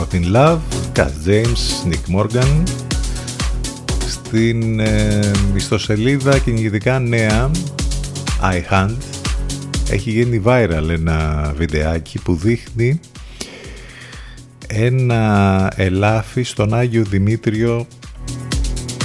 [0.05, 0.61] Out in Love,
[0.93, 2.63] Cat James, Nick Morgan.
[4.07, 7.51] Στην ε, ιστοσελίδα κυνηγητικά νέα
[8.41, 8.95] iHand
[9.89, 12.99] έχει γίνει viral ένα βιντεάκι που δείχνει
[14.67, 17.87] ένα ελάφι στον Άγιο Δημήτριο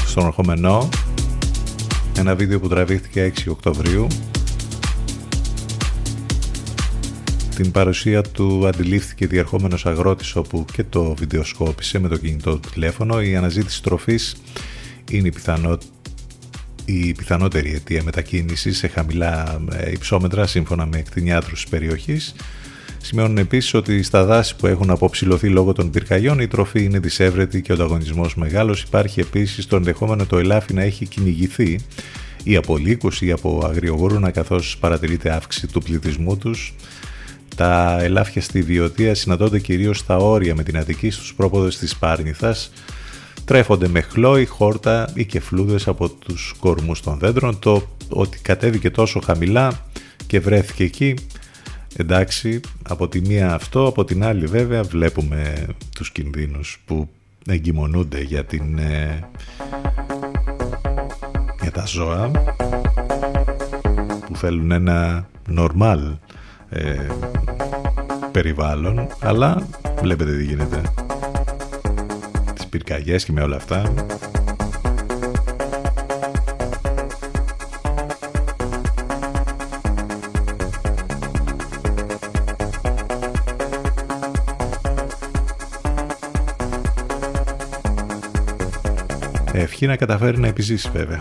[0.07, 0.89] στον Ορχομενό
[2.19, 4.07] ένα βίντεο που τραβήχθηκε 6 Οκτωβρίου
[7.62, 13.23] την παρουσία του αντιλήφθηκε διερχόμενος αγρότης όπου και το βιντεοσκόπησε με το κινητό του τηλέφωνο
[13.23, 14.37] η αναζήτηση τροφής
[15.11, 15.78] είναι η, πιθανό...
[16.85, 22.35] η πιθανότερη αιτία μετακίνησης σε χαμηλά ε, υψόμετρα σύμφωνα με εκτινιάτρους της περιοχής
[23.03, 27.62] Σημαίνουν επίσης ότι στα δάση που έχουν αποψηλωθεί λόγω των πυρκαγιών η τροφή είναι δυσέβρετη
[27.62, 28.82] και ο ανταγωνισμός μεγάλος.
[28.82, 31.81] Υπάρχει επίσης το ενδεχόμενο το ελάφι να έχει κυνηγηθεί
[32.43, 36.74] ή από λύκου ή από αγριογούρουνα καθώς παρατηρείται αύξηση του πληθυσμού τους.
[37.61, 42.73] Τα ελάφια στη βιωτεία συναντώνται κυρίως στα όρια με την Αττική στους πρόποδες της Πάρνηθας.
[43.45, 47.59] Τρέφονται με χλώη, χόρτα ή και φλούδες από τους κορμούς των δέντρων.
[47.59, 49.85] Το ότι κατέβηκε τόσο χαμηλά
[50.27, 51.15] και βρέθηκε εκεί
[51.97, 57.09] εντάξει από τη μία αυτό από την άλλη βέβαια βλέπουμε τους κινδύνους που
[57.47, 59.28] εγκυμονούνται για, την, ε,
[61.62, 62.31] για τα ζώα
[64.27, 66.01] που θέλουν ένα νορμάλ
[66.73, 67.07] ε,
[68.32, 69.66] περιβάλλον αλλά
[70.02, 70.82] βλέπετε τι γίνεται
[72.55, 73.93] τις πυρκαγιές και με όλα αυτά
[89.52, 91.20] Ευχή να καταφέρει να επιζήσει βέβαια.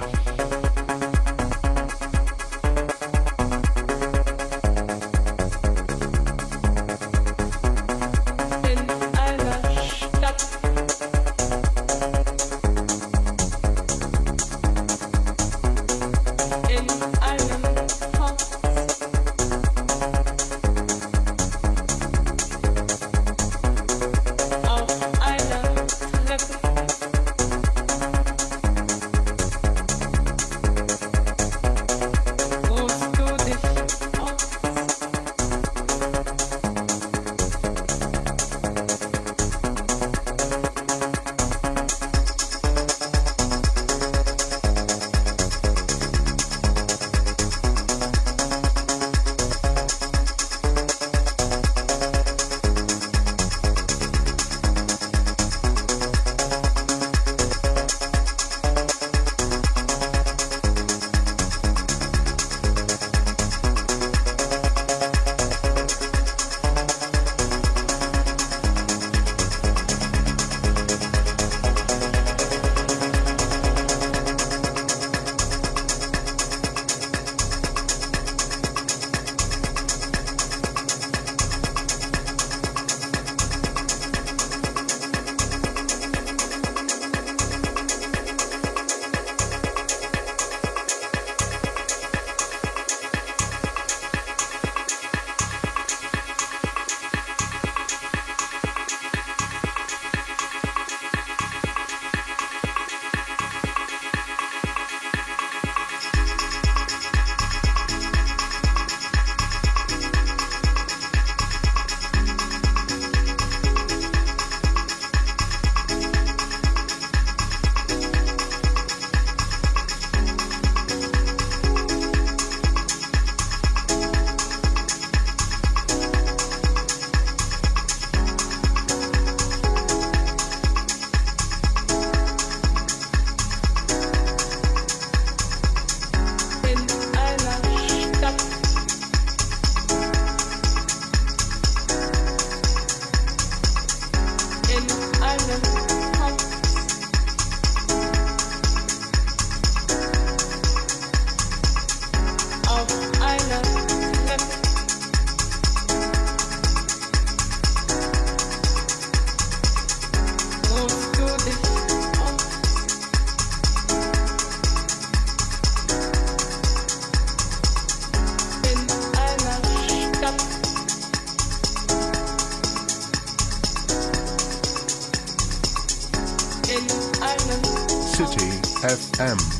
[178.82, 179.59] FM.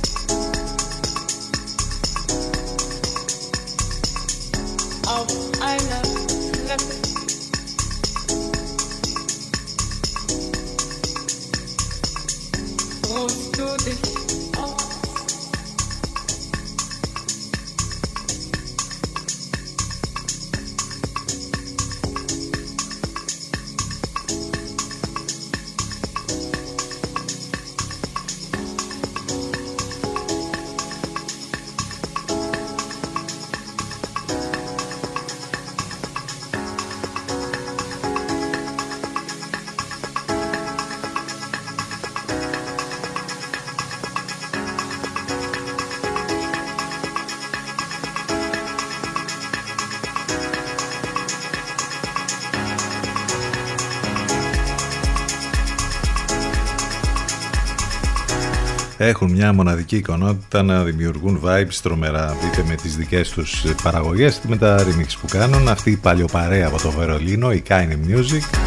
[59.10, 62.36] Έχουν μια μοναδική εικονότητα να δημιουργούν vibes τρομερά.
[62.46, 65.68] Είτε με τις δικές τους παραγωγές είτε με τα remix που κάνουν.
[65.68, 68.60] Αυτή η παλιοπαρέα από το Βερολίνο η Kind Music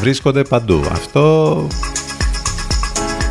[0.00, 0.84] βρίσκονται παντού.
[0.92, 1.66] Αυτό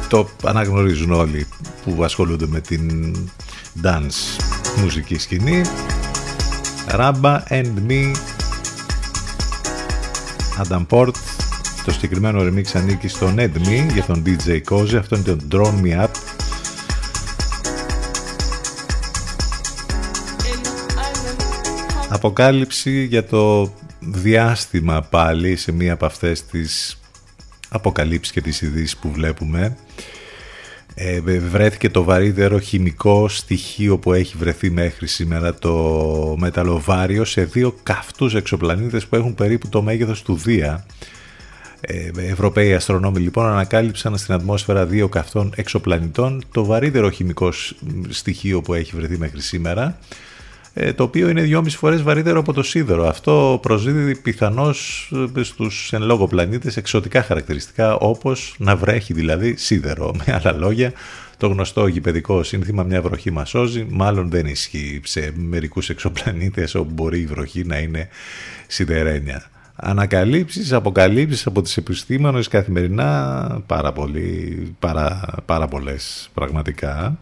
[0.08, 1.48] το αναγνωρίζουν όλοι
[1.84, 3.16] που ασχολούνται με την
[3.84, 4.42] dance
[4.82, 5.62] μουσική σκηνή.
[6.88, 8.16] Rabba and Me
[10.64, 11.16] Adam Port.
[11.86, 16.04] Το συγκεκριμένο remix ανήκει στο Me για τον DJ Koze αυτό είναι το Drone Me
[16.04, 16.25] Up
[22.26, 27.00] Αποκάλυψη για το διάστημα πάλι σε μία από αυτές τις
[27.70, 29.78] αποκαλύψεις και τις ειδήσεις που βλέπουμε.
[30.96, 35.76] Ε, βρέθηκε το βαρύτερο χημικό στοιχείο που έχει βρεθεί μέχρι σήμερα το
[36.40, 40.86] μεταλλοβάριο σε δύο καυτούς εξωπλανήτες που έχουν περίπου το μέγεθος του Δία.
[41.82, 47.52] Ε, Ευρωπαίοι αστρονόμοι λοιπόν ανακάλυψαν στην ατμόσφαιρα δύο καυτών εξωπλανητών το βαρύτερο χημικό
[48.10, 49.96] στοιχείο που έχει βρεθεί μέχρι σήμερα ε,
[50.96, 53.08] το οποίο είναι δυόμιση φορές βαρύτερο από το σίδερο.
[53.08, 60.14] Αυτό προσδίδει πιθανώς ε, στους εν λόγω πλανήτες εξωτικά χαρακτηριστικά όπως να βρέχει δηλαδή σίδερο.
[60.26, 60.94] Με άλλα λόγια,
[61.38, 66.92] το γνωστό γηπαιδικό σύνθημα «Μια βροχή μας σώζει» μάλλον δεν ισχύει σε μερικούς εξωπλανήτες όπου
[66.94, 68.10] μπορεί η βροχή να είναι
[68.68, 69.44] σιδερένια.
[69.76, 77.18] Ανακαλύψεις, αποκαλύψεις από τις επιστήμονες καθημερινά πάρα, πολύ, πάρα, πάρα πολλές πραγματικά.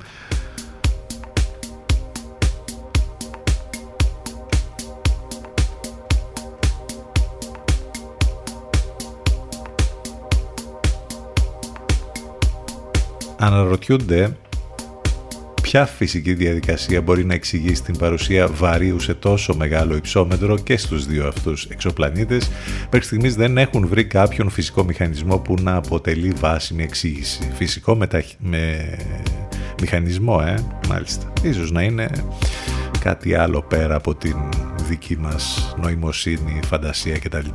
[13.45, 14.37] Αναρωτιούνται
[15.61, 21.05] ποια φυσική διαδικασία μπορεί να εξηγήσει την παρουσία βαρύου σε τόσο μεγάλο υψόμετρο και στους
[21.05, 22.49] δύο αυτούς εξωπλανήτες.
[22.91, 27.51] Μέχρι στιγμής δεν έχουν βρει κάποιον φυσικό μηχανισμό που να αποτελεί βάσιμη εξήγηση.
[27.55, 28.23] Φυσικό μετα...
[28.39, 28.95] με
[29.81, 30.55] μηχανισμό, ε,
[30.89, 31.33] μάλιστα.
[31.41, 32.09] Ίσως να είναι
[32.99, 34.35] κάτι άλλο πέρα από την
[34.87, 37.47] δική μας νοημοσύνη, φαντασία κτλ.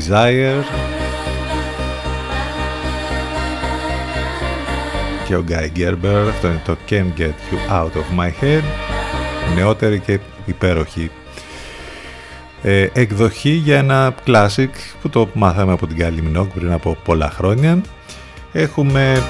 [0.00, 0.62] Desire
[5.26, 6.28] και ο Guy Gerber.
[6.28, 8.62] Αυτό είναι το Can't Get You Out of My Head.
[9.54, 11.10] Νεότερη και υπέροχη.
[12.62, 14.68] Ε, εκδοχή για ένα classic
[15.02, 17.80] που το μάθαμε από την Κάλλη Μινόκ πριν από πολλά χρόνια.
[18.52, 19.22] Έχουμε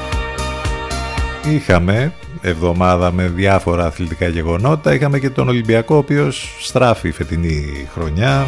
[1.49, 4.95] είχαμε εβδομάδα με διάφορα αθλητικά γεγονότα.
[4.95, 8.47] Είχαμε και τον Ολυμπιακό ο οποίος στράφει φετινή χρονιά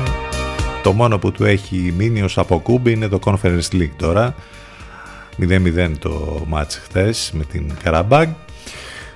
[0.82, 4.34] το μόνο που του έχει μείνει ως αποκούμπη είναι το Conference League τώρα
[5.40, 8.28] 0-0 το μάτς χθες με την Καραμπάγκ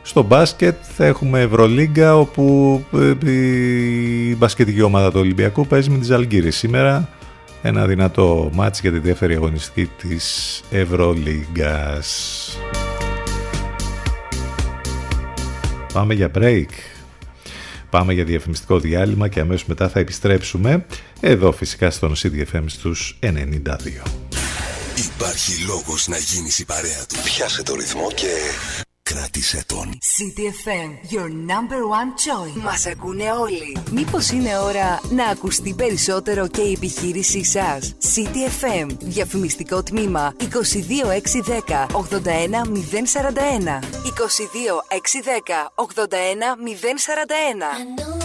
[0.07, 6.05] στο μπάσκετ θα έχουμε Ευρωλίγκα όπου ε, η μπασκετική ομάδα του Ολυμπιακού παίζει με τη
[6.05, 7.09] Ζαλγκύρη σήμερα.
[7.63, 12.59] Ένα δυνατό μάτς για τη δεύτερη αγωνιστική της Ευρωλίγκας.
[15.93, 16.96] Πάμε για break.
[17.97, 20.87] Πάμε για διαφημιστικό διάλειμμα και αμέσως μετά θα επιστρέψουμε
[21.21, 23.29] εδώ φυσικά στον CDFM στους 92.
[24.97, 27.17] Υπάρχει λόγος να γίνεις η παρέα του.
[27.25, 28.27] Πιάσε το ρυθμό και
[29.11, 29.99] κράτησε τον.
[29.99, 32.63] CTFM, your number one choice.
[32.63, 33.77] Μας ακούνε όλοι.
[33.91, 40.45] Μήπως είναι ώρα να ακουστεί περισσότερο και η επιχείρησή σας; CTFM, διαφημιστικό τμήμα 22610
[41.93, 43.81] 81041.
[44.05, 45.87] 22610 81041.
[46.87, 48.17] 041.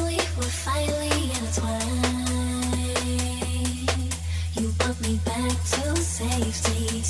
[6.21, 7.00] safety.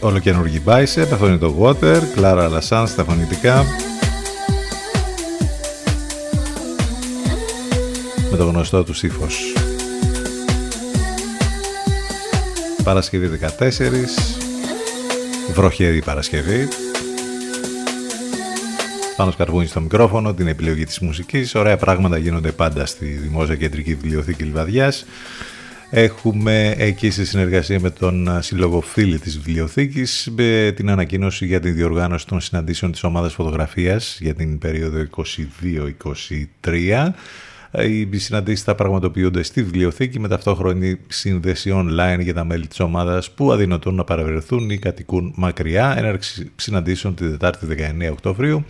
[0.00, 3.64] Ολοκένουργη Bicep, αυτό είναι το Water, Clara Lassan στα φωνητικά.
[8.30, 9.54] Με το γνωστό του ύφος.
[12.84, 14.08] Παρασκευή 14,
[15.54, 16.68] βροχερή Παρασκευή.
[19.16, 21.54] Πάνω σκαρβούνι στο μικρόφωνο, την επιλογή της μουσικής.
[21.54, 25.04] Ωραία πράγματα γίνονται πάντα στη Δημόσια Κεντρική Βιβλιοθήκη Λιβαδιάς.
[25.94, 30.32] Έχουμε εκεί στη συνεργασία με τον Σύλλογο Φίλη της Βιβλιοθήκης
[30.74, 35.06] την ανακοίνωση για την διοργάνωση των συναντήσεων της ομάδας φωτογραφίας για την περίοδο
[36.60, 37.08] 22-23.
[37.88, 43.30] Οι συναντήσεις θα πραγματοποιούνται στη βιβλιοθήκη με ταυτόχρονη σύνδεση online για τα μέλη της ομάδας
[43.30, 45.94] που αδυνατούν να παραβρεθούν ή κατοικούν μακριά.
[45.98, 48.64] Έναρξη συναντήσεων τη Δετάρτη 19 Οκτωβρίου.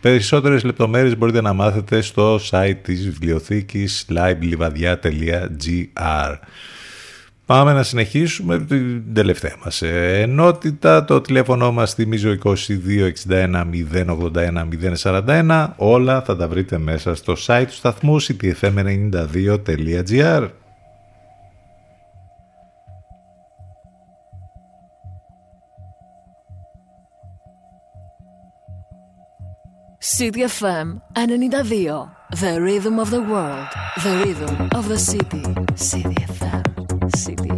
[0.00, 6.36] Περισσότερες λεπτομέρειες μπορείτε να μάθετε στο site της βιβλιοθήκης livelivadιά.gr
[7.48, 11.04] Πάμε να συνεχίσουμε την τελευταία μας ενότητα.
[11.04, 14.68] Το τηλέφωνο μας θυμίζω 2261 081
[15.02, 15.68] 041.
[15.76, 20.48] Όλα θα τα βρείτε μέσα στο site του σταθμού ctfm92.gr.
[30.08, 32.08] CDFM 92.
[32.40, 33.68] The rhythm of the world.
[34.02, 35.42] The rhythm of the city.
[35.76, 36.64] CDFM.
[37.12, 37.57] CDFM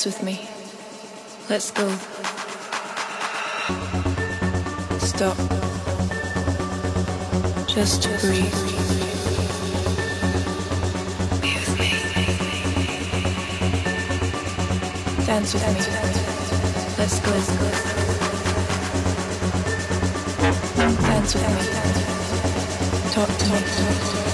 [0.00, 0.48] Dance with me.
[1.50, 1.86] Let's go.
[4.98, 5.36] Stop.
[7.68, 8.54] Just to breathe.
[11.42, 11.90] With me.
[15.26, 15.80] Dance with me.
[16.96, 17.32] Let's go.
[21.02, 21.60] Dance with me.
[23.12, 23.44] Talk to
[24.24, 24.29] me.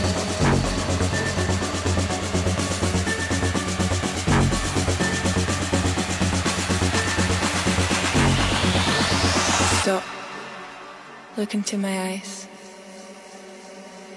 [11.38, 12.46] Look into my eyes.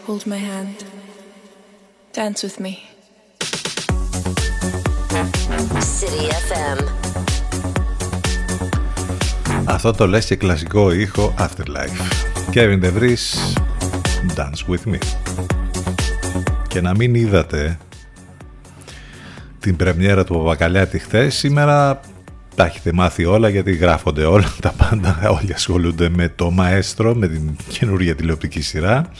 [0.05, 0.77] Hold my hand.
[2.13, 2.73] Dance with me.
[5.99, 6.83] City FM.
[9.65, 12.01] Αυτό το λες και κλασικό ήχο Afterlife.
[12.53, 13.53] Kevin De Vries,
[14.35, 14.97] Dance With Me.
[16.67, 17.77] Και να μην είδατε
[19.59, 21.99] την πρεμιέρα του Παπακαλιάτη χθες, σήμερα
[22.59, 25.29] τα έχετε μάθει όλα γιατί γράφονται όλα τα πάντα.
[25.41, 29.11] Όλοι ασχολούνται με το μαέστρο, με την καινούργια τηλεοπτική σειρά.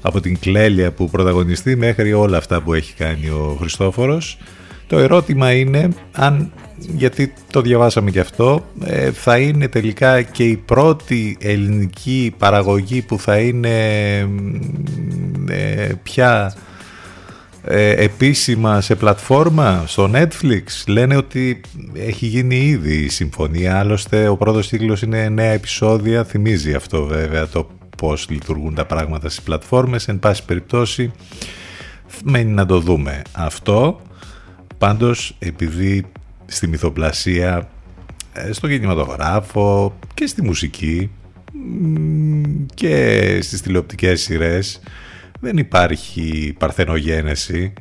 [0.00, 4.38] Από την κλέλια που πρωταγωνιστεί μέχρι όλα αυτά που έχει κάνει ο Χριστόφορος.
[4.86, 6.52] Το ερώτημα είναι αν,
[6.96, 13.18] γιατί το διαβάσαμε και αυτό, ε, θα είναι τελικά και η πρώτη ελληνική παραγωγή που
[13.18, 13.78] θα είναι
[15.48, 16.54] ε, πια
[17.66, 21.60] ε, επίσημα σε πλατφόρμα στο Netflix λένε ότι
[21.94, 23.78] έχει γίνει ήδη η συμφωνία.
[23.78, 29.28] Άλλωστε ο πρώτος κύκλος είναι νέα επεισόδια θυμίζει αυτό βέβαια το πως λειτουργούν τα πράγματα
[29.28, 30.08] στις πλατφόρμες.
[30.08, 31.12] Εν πάση περιπτώσει
[32.24, 34.00] μένει να το δούμε αυτό.
[34.78, 36.04] Πάντως επειδή
[36.46, 37.68] στη μυθοπλασία
[38.32, 41.10] ε, στο κινηματογράφο και στη μουσική
[42.74, 44.80] και στις τηλεοπτικές σειρές
[45.44, 47.72] δεν υπάρχει παρθενογένεση.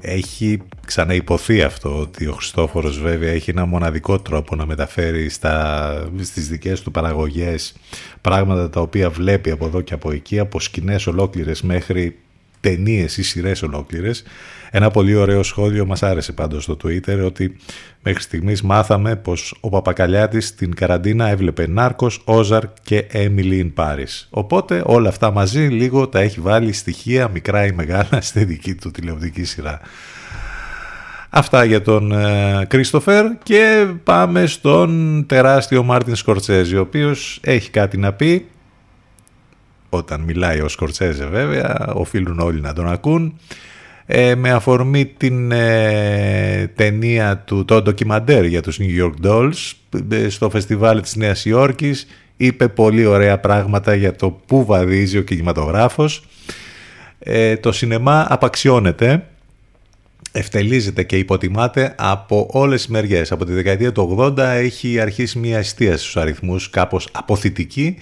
[0.00, 6.48] Έχει ξαναυποθεί αυτό ότι ο Χριστόφορος βέβαια έχει ένα μοναδικό τρόπο να μεταφέρει στα, στις
[6.48, 7.74] δικές του παραγωγές
[8.20, 12.16] πράγματα τα οποία βλέπει από εδώ και από εκεί, από σκηνές ολόκληρες μέχρι
[12.64, 14.22] ταινίες ή σειρές ολόκληρες.
[14.70, 17.56] Ένα πολύ ωραίο σχόλιο μας άρεσε πάντως στο Twitter ότι
[18.02, 24.26] μέχρι στιγμής μάθαμε πως ο Παπακαλιάτης στην καραντίνα έβλεπε Νάρκος, Όζαρ και Emily in Paris.
[24.30, 28.90] Οπότε όλα αυτά μαζί λίγο τα έχει βάλει στοιχεία μικρά ή μεγάλα στη δική του
[28.90, 29.80] τηλεοπτική σειρά.
[31.30, 32.12] Αυτά για τον
[32.68, 38.46] Κρίστοφερ και πάμε στον τεράστιο Μάρτιν Σκορτσέζη ο οποίος έχει κάτι να πει
[39.96, 43.38] όταν μιλάει ο Σκορτσέζε βέβαια, οφείλουν όλοι να τον ακούν.
[44.06, 49.72] Ε, με αφορμή την ε, ταινία του, το ντοκιμαντέρ για τους New York Dolls
[50.10, 52.06] ε, στο φεστιβάλ της Νέας Υόρκης
[52.36, 56.24] είπε πολύ ωραία πράγματα για το πού βαδίζει ο κινηματογράφος.
[57.18, 59.26] Ε, το σινεμά απαξιώνεται,
[60.32, 63.32] ευτελίζεται και υποτιμάται από όλες τις μεριές.
[63.32, 67.96] Από τη δεκαετία του 80 έχει αρχίσει μια εστίαση στους αριθμούς κάπως αποθητική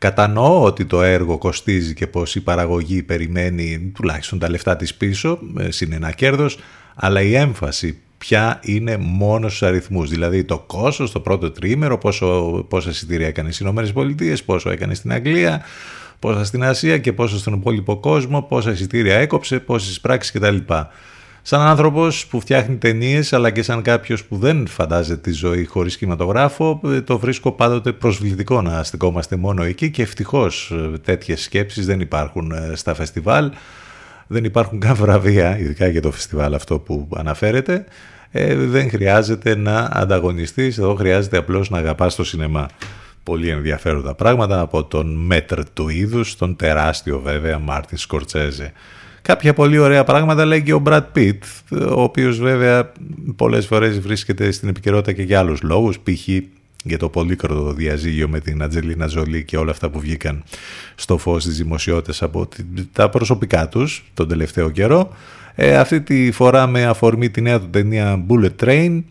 [0.00, 5.38] Κατανοώ ότι το έργο κοστίζει και πως η παραγωγή περιμένει τουλάχιστον τα λεφτά της πίσω,
[5.58, 6.58] ε, συν ένα κέρδος,
[6.94, 10.10] αλλά η έμφαση πια είναι μόνο στους αριθμούς.
[10.10, 12.26] Δηλαδή το κόστος, το πρώτο τρίμερο, πόσο,
[12.68, 15.62] πόσα εισιτήρια έκανε στις ΗΠΑ, πόσο έκανε στην Αγγλία,
[16.18, 20.56] πόσα στην Ασία και πόσο στον υπόλοιπο κόσμο, πόσα εισιτήρια έκοψε, πόσες πράξεις κτλ.
[21.50, 25.96] Σαν άνθρωπος που φτιάχνει ταινίες, αλλά και σαν κάποιος που δεν φαντάζεται τη ζωή χωρίς
[25.96, 31.86] κινηματογράφο, ε, το βρίσκω πάντοτε προσβλητικό να αστικόμαστε μόνο εκεί και ευτυχώς ε, τέτοιες σκέψεις
[31.86, 33.50] δεν υπάρχουν ε, στα φεστιβάλ.
[34.26, 37.84] Δεν υπάρχουν καν βραβεία, ειδικά για το φεστιβάλ αυτό που αναφέρεται.
[38.56, 42.68] δεν χρειάζεται να ανταγωνιστείς, εδώ χρειάζεται απλώς να αγαπάς το σινεμά.
[43.22, 48.72] Πολύ ενδιαφέροντα πράγματα από τον μέτρ του είδους, τον τεράστιο βέβαια Μάρτιν Σκορτσέζε.
[49.30, 51.38] Κάποια πολύ ωραία πράγματα λέει και ο Brad Pitt,
[51.70, 52.92] ο οποίος βέβαια
[53.36, 56.28] πολλές φορές βρίσκεται στην επικαιρότητα και για άλλους λόγους, π.χ.
[56.84, 60.42] για το πολύκροτο διαζύγιο με την Ατζελίνα Ζολή και όλα αυτά που βγήκαν
[60.94, 62.48] στο φως της δημοσιότητας από
[62.92, 65.12] τα προσωπικά τους τον τελευταίο καιρό.
[65.54, 69.02] Ε, αυτή τη φορά με αφορμή τη νέα του ταινία Bullet Train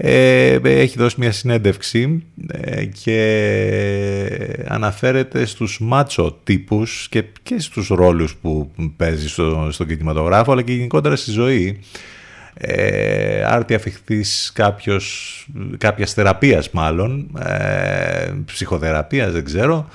[0.00, 8.36] ε, έχει δώσει μια συνέντευξη ε, και αναφέρεται στους μάτσο τύπους και, και στους ρόλους
[8.36, 11.80] που παίζει στο, στον κινηματογράφο αλλά και γενικότερα στη ζωή.
[12.54, 15.46] Ε, άρτη αφιχθής κάποιος,
[15.78, 19.88] κάποιας θεραπείας μάλλον, ε, ψυχοθεραπείας δεν ξέρω,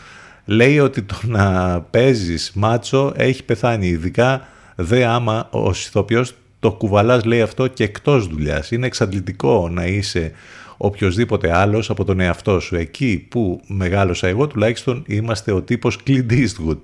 [0.46, 6.34] λέει ότι το να παίζεις μάτσο έχει πεθάνει, ειδικά δε άμα ο ηθοποιός
[6.64, 8.72] το κουβαλάς λέει αυτό και εκτός δουλειάς.
[8.72, 10.32] Είναι εξαντλητικό να είσαι
[10.78, 12.76] οποιοδήποτε άλλος από τον εαυτό σου.
[12.76, 16.78] Εκεί που μεγάλωσα εγώ τουλάχιστον είμαστε ο τύπος Clint Eastwood.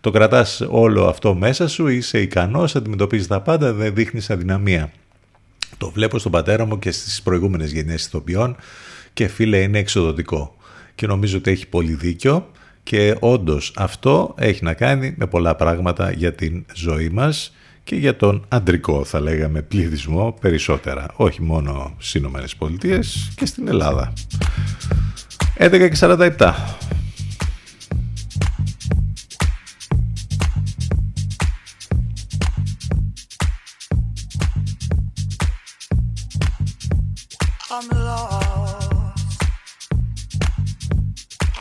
[0.00, 4.92] Το κρατάς όλο αυτό μέσα σου, είσαι ικανός, αντιμετωπίζεις τα πάντα, δεν δείχνεις αδυναμία.
[5.78, 8.56] Το βλέπω στον πατέρα μου και στις προηγούμενες γενιές ηθοποιών
[9.12, 10.56] και φίλε είναι εξοδοτικό.
[10.94, 12.50] Και νομίζω ότι έχει πολύ δίκιο
[12.82, 17.52] και όντως αυτό έχει να κάνει με πολλά πράγματα για την ζωή μας
[17.88, 21.06] και για τον αντρικό θα λέγαμε πληθυσμό περισσότερα.
[21.16, 24.12] Όχι μόνο στις Ηνωμένες Πολιτείες και στην Ελλάδα.
[25.58, 26.54] 11 και 47.
[37.70, 38.92] I'm lost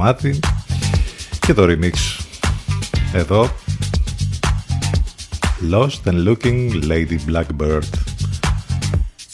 [0.00, 0.38] κομμάτι
[1.40, 2.24] και το remix.
[3.12, 3.50] Εδώ.
[5.70, 6.60] Lost and Looking
[6.90, 7.90] Lady Blackbird.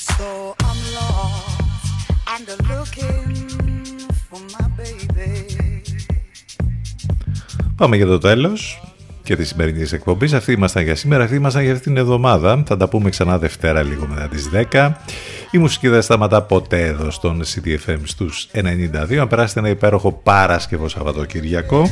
[0.09, 0.29] So
[0.69, 1.59] I'm lost
[2.35, 3.23] and looking
[4.29, 5.31] for my baby.
[7.77, 8.81] Πάμε για το τέλος
[9.23, 10.33] και τη σημερινή εκπομπής.
[10.33, 12.63] Αυτοί ήμασταν για σήμερα, αυτοί ήμασταν για αυτήν την εβδομάδα.
[12.67, 14.93] Θα τα πούμε ξανά Δευτέρα λίγο μετά τις 10.
[15.57, 19.17] Η μουσική δεν σταματά ποτέ εδώ στον CDFM στους 92.
[19.17, 21.91] Αν περάσετε ένα υπέροχο Παρασκευό Σαββατοκυριακό.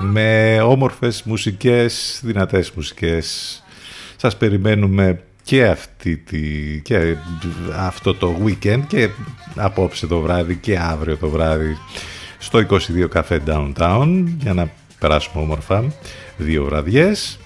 [0.00, 3.62] Με όμορφες μουσικές, δυνατές μουσικές.
[4.16, 6.40] Σας περιμένουμε και, αυτή τη,
[6.82, 7.16] και
[7.76, 9.08] αυτό το weekend και
[9.54, 11.76] απόψε το βράδυ και αύριο το βράδυ
[12.38, 12.78] στο 22
[13.14, 15.84] Café Downtown για να περάσουμε όμορφα
[16.36, 17.38] δύο βραδιές.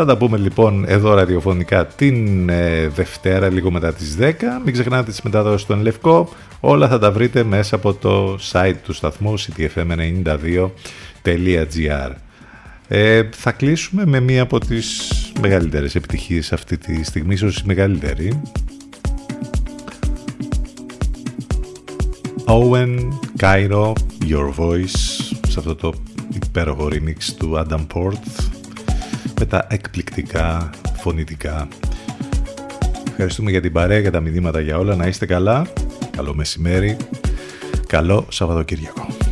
[0.00, 4.32] Θα τα πούμε λοιπόν εδώ ραδιοφωνικά την ε, Δευτέρα λίγο μετά τις 10.
[4.64, 6.28] Μην ξεχνάτε τις μεταδόσεις στον Λευκό.
[6.60, 12.10] Όλα θα τα βρείτε μέσα από το site του σταθμού ctfm92.gr
[12.88, 18.42] ε, Θα κλείσουμε με μία από τις μεγαλύτερες επιτυχίες αυτή τη στιγμή, ίσως η μεγαλύτερη.
[22.44, 22.96] Owen,
[23.40, 23.92] Cairo,
[24.28, 24.96] Your Voice
[25.48, 25.92] σε αυτό το
[26.46, 28.56] υπέροχο remix του Adam Port
[29.38, 31.68] με τα εκπληκτικά φωνητικά.
[33.08, 34.96] Ευχαριστούμε για την παρέα, για τα μηνύματα, για όλα.
[34.96, 35.66] Να είστε καλά.
[36.16, 36.96] Καλό μεσημέρι.
[37.86, 39.27] Καλό Σαββατοκύριακο.